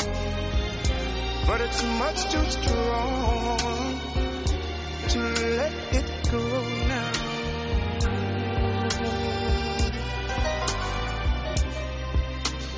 [1.46, 4.00] but it's much too strong
[5.08, 6.38] to let it go
[6.88, 7.12] now.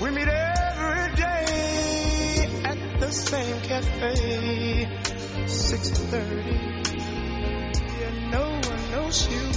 [0.00, 4.88] We meet every day at the same cafe,
[5.46, 7.00] 6.30,
[8.06, 9.49] and no one knows she'll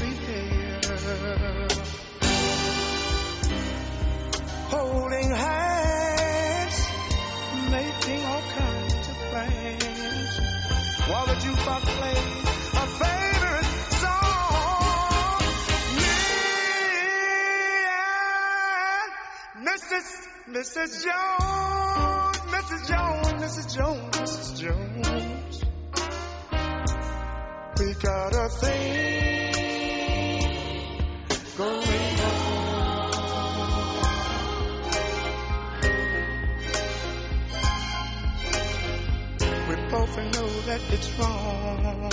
[20.64, 21.04] Mrs.
[21.04, 22.88] Jones, Mrs.
[22.88, 23.76] Jones, Mrs.
[23.76, 24.48] Jones, Mrs.
[24.62, 25.56] Jones.
[27.80, 29.54] We got a thing
[31.58, 32.54] going on.
[39.70, 42.10] We both know that it's wrong,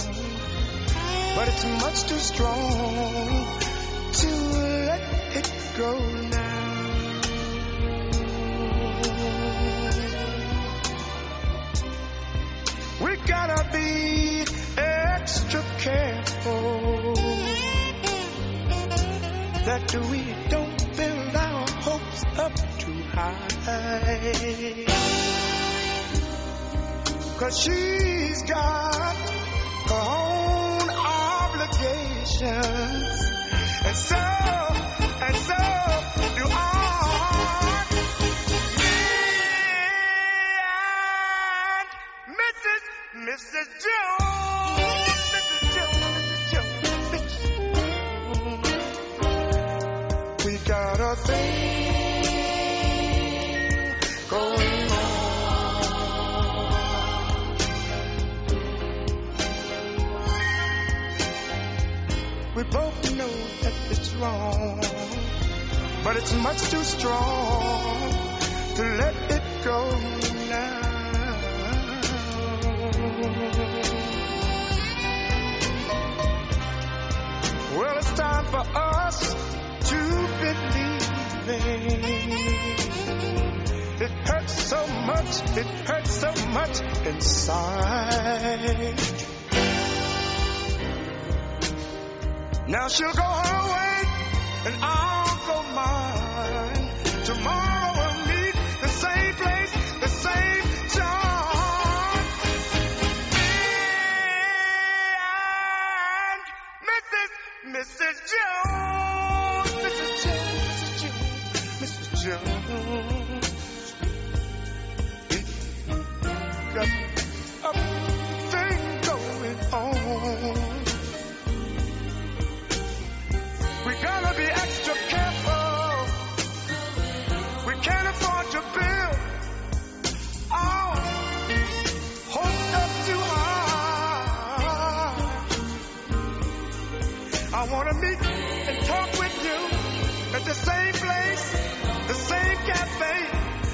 [1.37, 3.47] but it's much too strong
[4.13, 4.29] to
[4.87, 5.01] let
[5.37, 5.99] it go
[6.31, 6.40] now.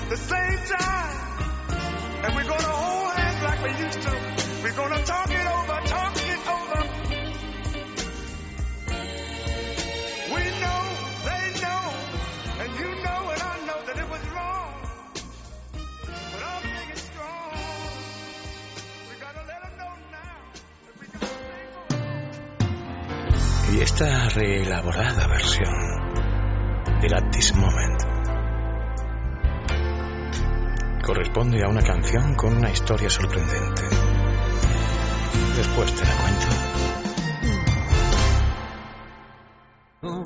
[0.08, 1.16] The same time.
[2.22, 4.12] And we're gonna hold hands like we used to.
[4.62, 6.80] We're gonna talk it over, talk it over.
[10.34, 10.82] We know,
[11.26, 11.84] they know,
[12.62, 14.74] and you know and I know that it was wrong.
[16.32, 17.50] But thing is strong.
[19.10, 20.36] We gotta let them know now
[20.86, 21.66] that we can stay
[23.72, 25.74] Y esta reelaborada versión
[27.12, 28.05] At This Moment
[31.16, 33.82] corresponde a una canción con una historia sorprendente.
[35.56, 36.47] Después te la cuento.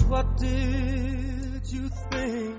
[0.09, 2.57] What did you think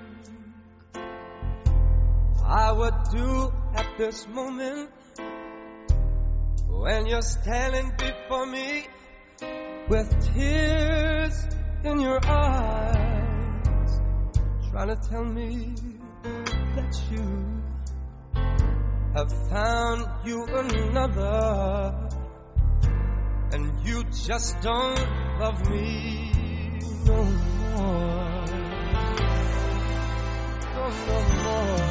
[2.47, 4.89] I would do at this moment
[6.69, 8.87] when you're standing before me
[9.89, 11.47] with tears
[11.83, 13.99] in your eyes,
[14.71, 15.75] trying to tell me
[16.75, 17.60] that you
[19.13, 22.09] have found you another
[23.51, 24.99] and you just don't
[25.39, 26.31] love me
[27.05, 28.45] no more.
[30.73, 31.81] No, no more.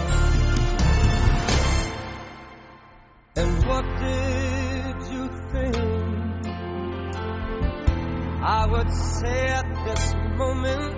[3.36, 5.76] And what did you think
[8.42, 10.94] I would say at this moment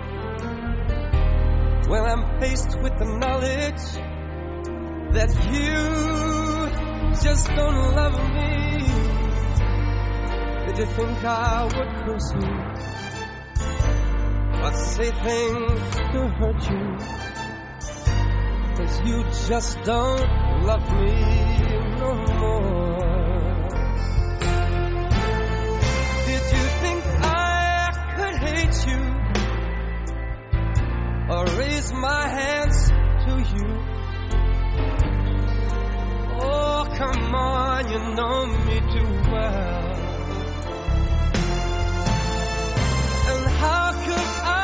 [1.89, 4.12] when I'm faced with the knowledge
[5.13, 5.77] that you
[7.21, 8.79] just don't love me?
[10.65, 12.49] Did you think I would curse you?
[14.63, 15.81] Or say things
[16.13, 16.85] to hurt you?
[18.75, 20.29] Cause you just don't
[20.65, 21.13] love me
[21.99, 23.13] no more.
[26.25, 29.01] Did you think I could hate you?
[31.29, 33.72] Or raise my hands to you?
[36.97, 39.93] Come on, you know me too well.
[43.31, 44.57] And how could I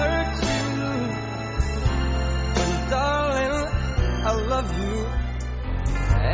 [0.00, 0.82] hurt you?
[2.56, 3.58] When, darling,
[4.24, 4.96] I love you,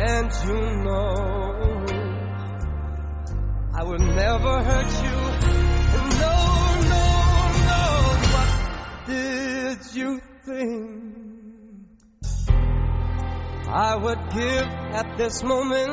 [0.03, 1.25] and you know
[3.73, 5.17] I would never hurt you.
[6.19, 6.35] No,
[6.91, 7.05] no,
[7.69, 7.83] no.
[8.33, 8.49] What
[9.07, 11.34] did you think
[13.75, 15.91] I would give at this moment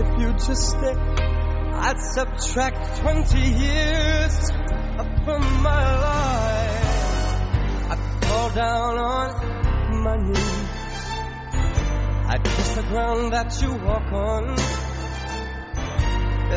[0.00, 0.96] if you just stay?
[0.96, 4.50] I'd subtract 20 years
[5.24, 6.84] from my life.
[7.92, 10.64] I'd fall down on my knees.
[12.26, 14.54] I'd kiss the ground that you walk on.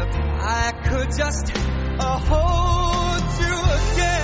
[0.02, 1.52] If I could just
[2.00, 3.54] uh, hold you
[4.00, 4.23] again.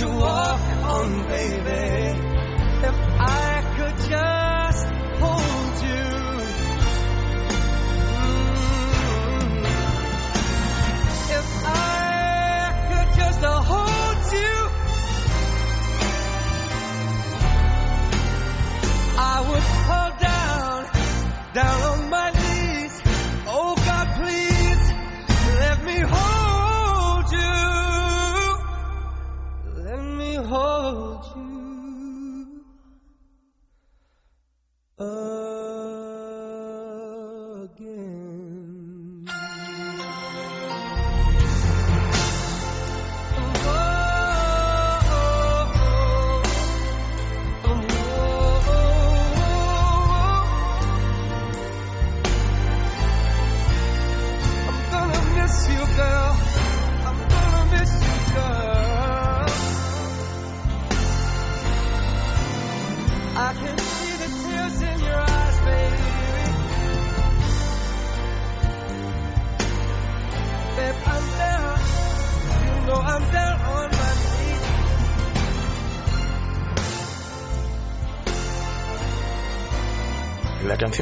[0.00, 2.18] You walk on, baby.
[2.82, 4.43] If I could just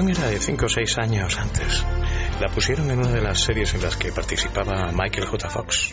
[0.03, 1.85] canción era de 5 o 6 años antes.
[2.41, 5.49] La pusieron en una de las series en las que participaba Michael J.
[5.49, 5.91] Fox.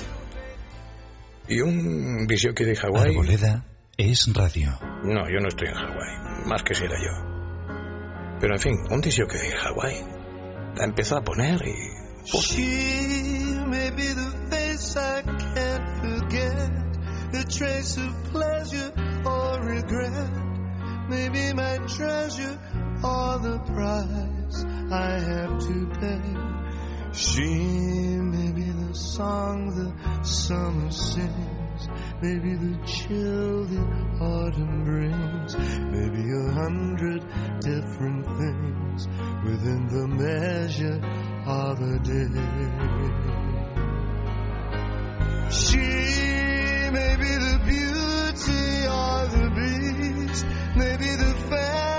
[1.47, 3.11] Y un disjockey de Hawái.
[3.11, 3.65] Arboleda
[3.97, 4.71] es radio.
[5.03, 6.45] No, yo no estoy en Hawái.
[6.45, 8.37] Más que si era yo.
[8.39, 10.05] Pero en fin, un disjockey de Hawái.
[10.75, 11.75] La empezó a poner y.
[12.25, 12.89] She
[23.03, 26.21] or the price I have to pay.
[27.11, 27.41] She
[28.19, 31.87] may be the song the summer sings,
[32.21, 33.81] maybe the chill the
[34.21, 37.21] autumn brings, maybe a hundred
[37.61, 39.07] different things
[39.43, 41.01] within the measure
[41.47, 43.39] of a day.
[45.51, 45.77] She
[46.91, 50.45] may be the beauty or the beast,
[50.75, 51.98] maybe the feast,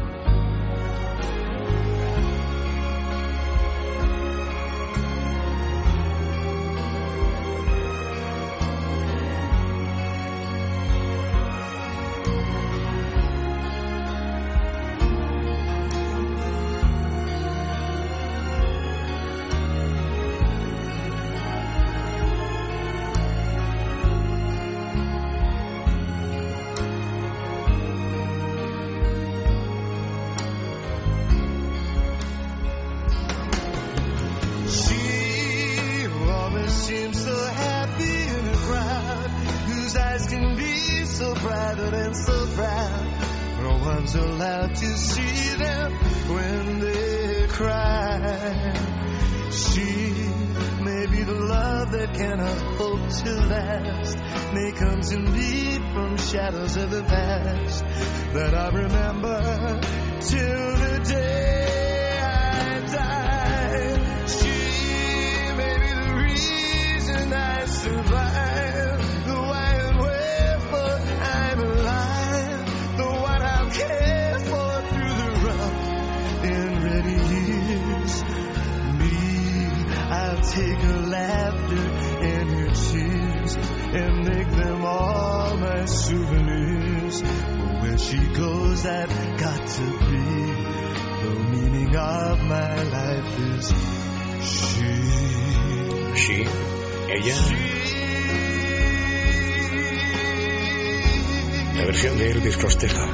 [102.01, 103.05] Versión de Elvis Costello.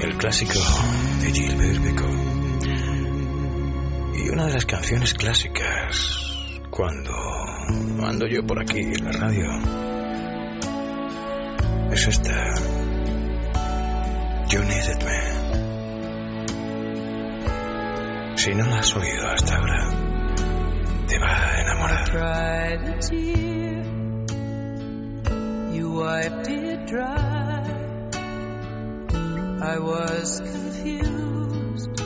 [0.00, 0.58] El clásico
[1.20, 2.08] de Gilbert Beco.
[4.16, 7.12] Y una de las canciones clásicas cuando
[8.04, 9.46] ando yo por aquí en la radio
[11.92, 12.52] es esta.
[14.48, 15.20] You Needed Me.
[18.38, 19.88] Si no la has oído hasta ahora,
[21.06, 22.10] te va a enamorar.
[29.62, 32.00] I was confused.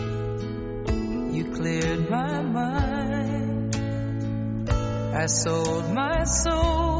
[1.34, 3.76] You cleared my mind.
[5.14, 6.95] I sold my soul.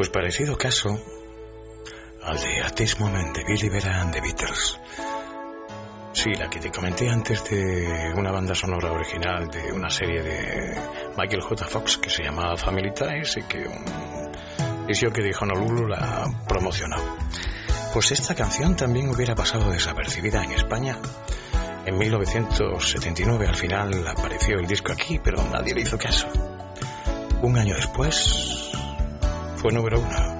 [0.00, 0.98] Pues parecido caso
[2.22, 4.80] al de At This Moment de Billy Vera and the Beatles.
[6.14, 10.74] Sí, la que te comenté antes de una banda sonora original de una serie de
[11.18, 11.66] Michael J.
[11.66, 16.96] Fox que se llamaba Family Ties y que un yo que dijo Honolulu la promocionó.
[17.92, 20.96] Pues esta canción también hubiera pasado desapercibida en España.
[21.84, 26.26] En 1979 al final apareció el disco aquí, pero nadie le hizo caso.
[27.42, 28.59] Un año después
[29.60, 30.39] fue número uno.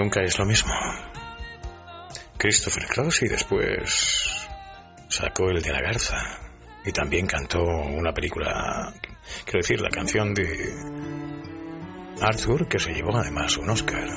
[0.00, 0.72] Nunca es lo mismo.
[2.38, 4.48] Christopher Cross y después
[5.08, 6.16] sacó El de la Garza
[6.86, 8.94] y también cantó una película,
[9.44, 10.72] quiero decir, la canción de
[12.18, 14.08] Arthur que se llevó además un Oscar.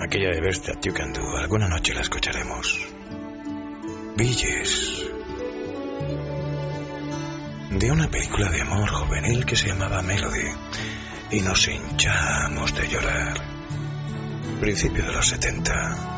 [0.00, 2.88] Aquella de Best That Can Do, alguna noche la escucharemos.
[4.16, 5.10] Villes.
[7.70, 10.48] De una película de amor juvenil que se llamaba Melody
[11.32, 13.55] y nos hinchamos de llorar
[14.56, 16.15] principios de los 70.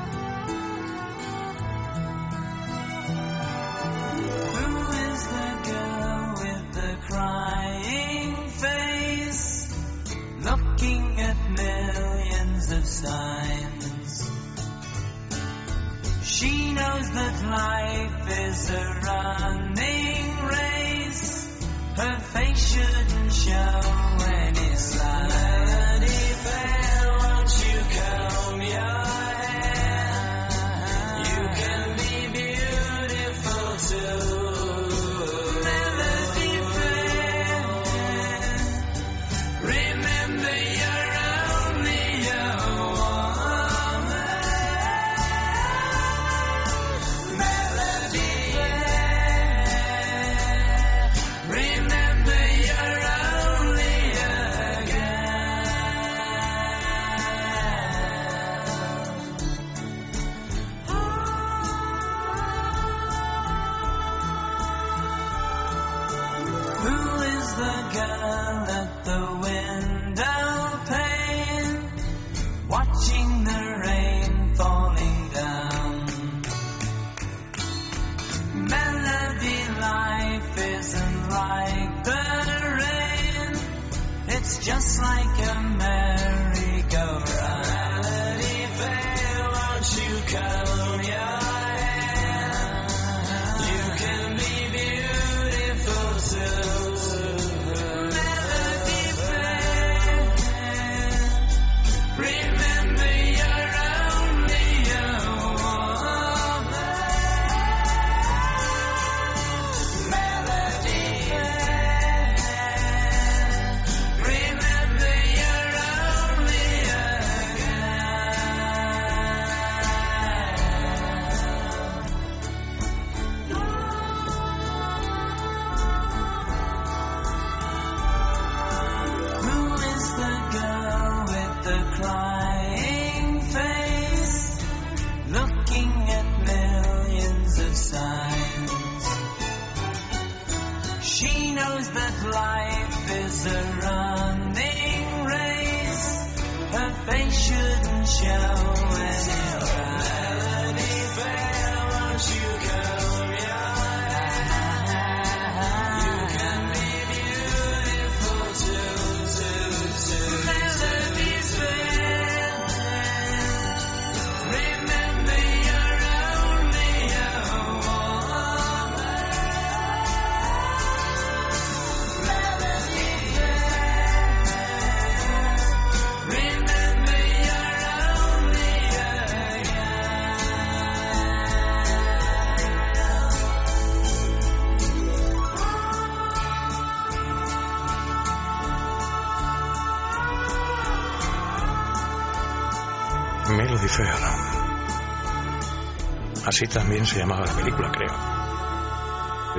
[196.58, 198.10] Así también se llamaba la película, creo.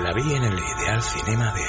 [0.03, 1.61] La vi en el Ideal Cinema de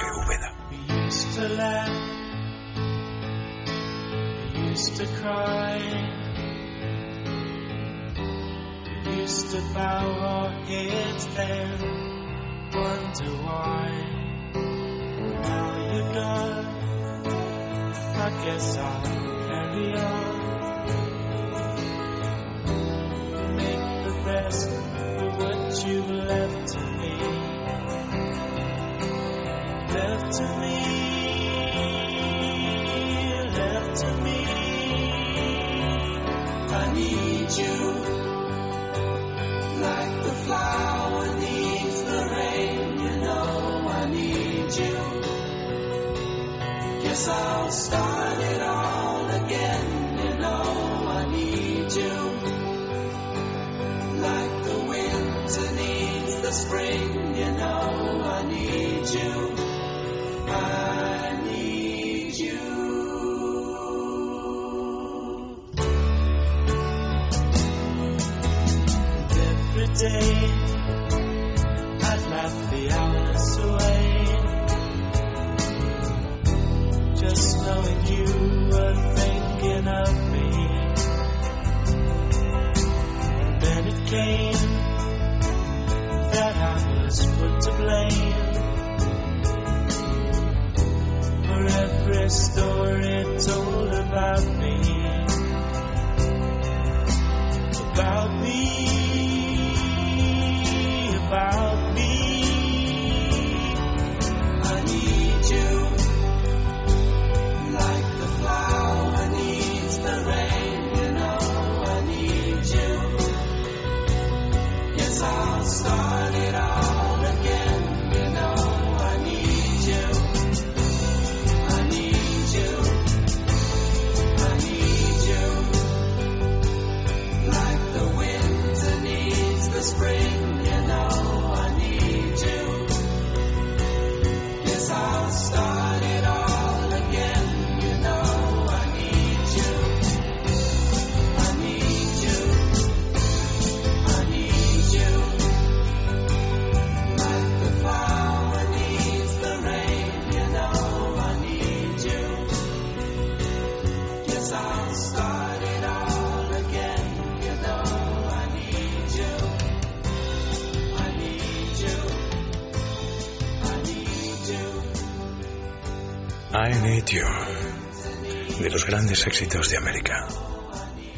[169.26, 170.26] éxitos de América.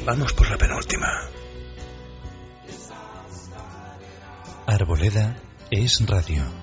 [0.04, 1.08] Vamos por la penúltima.
[4.66, 5.36] Arboleda
[5.70, 6.61] es radio.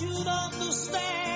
[0.00, 1.31] you'd understand.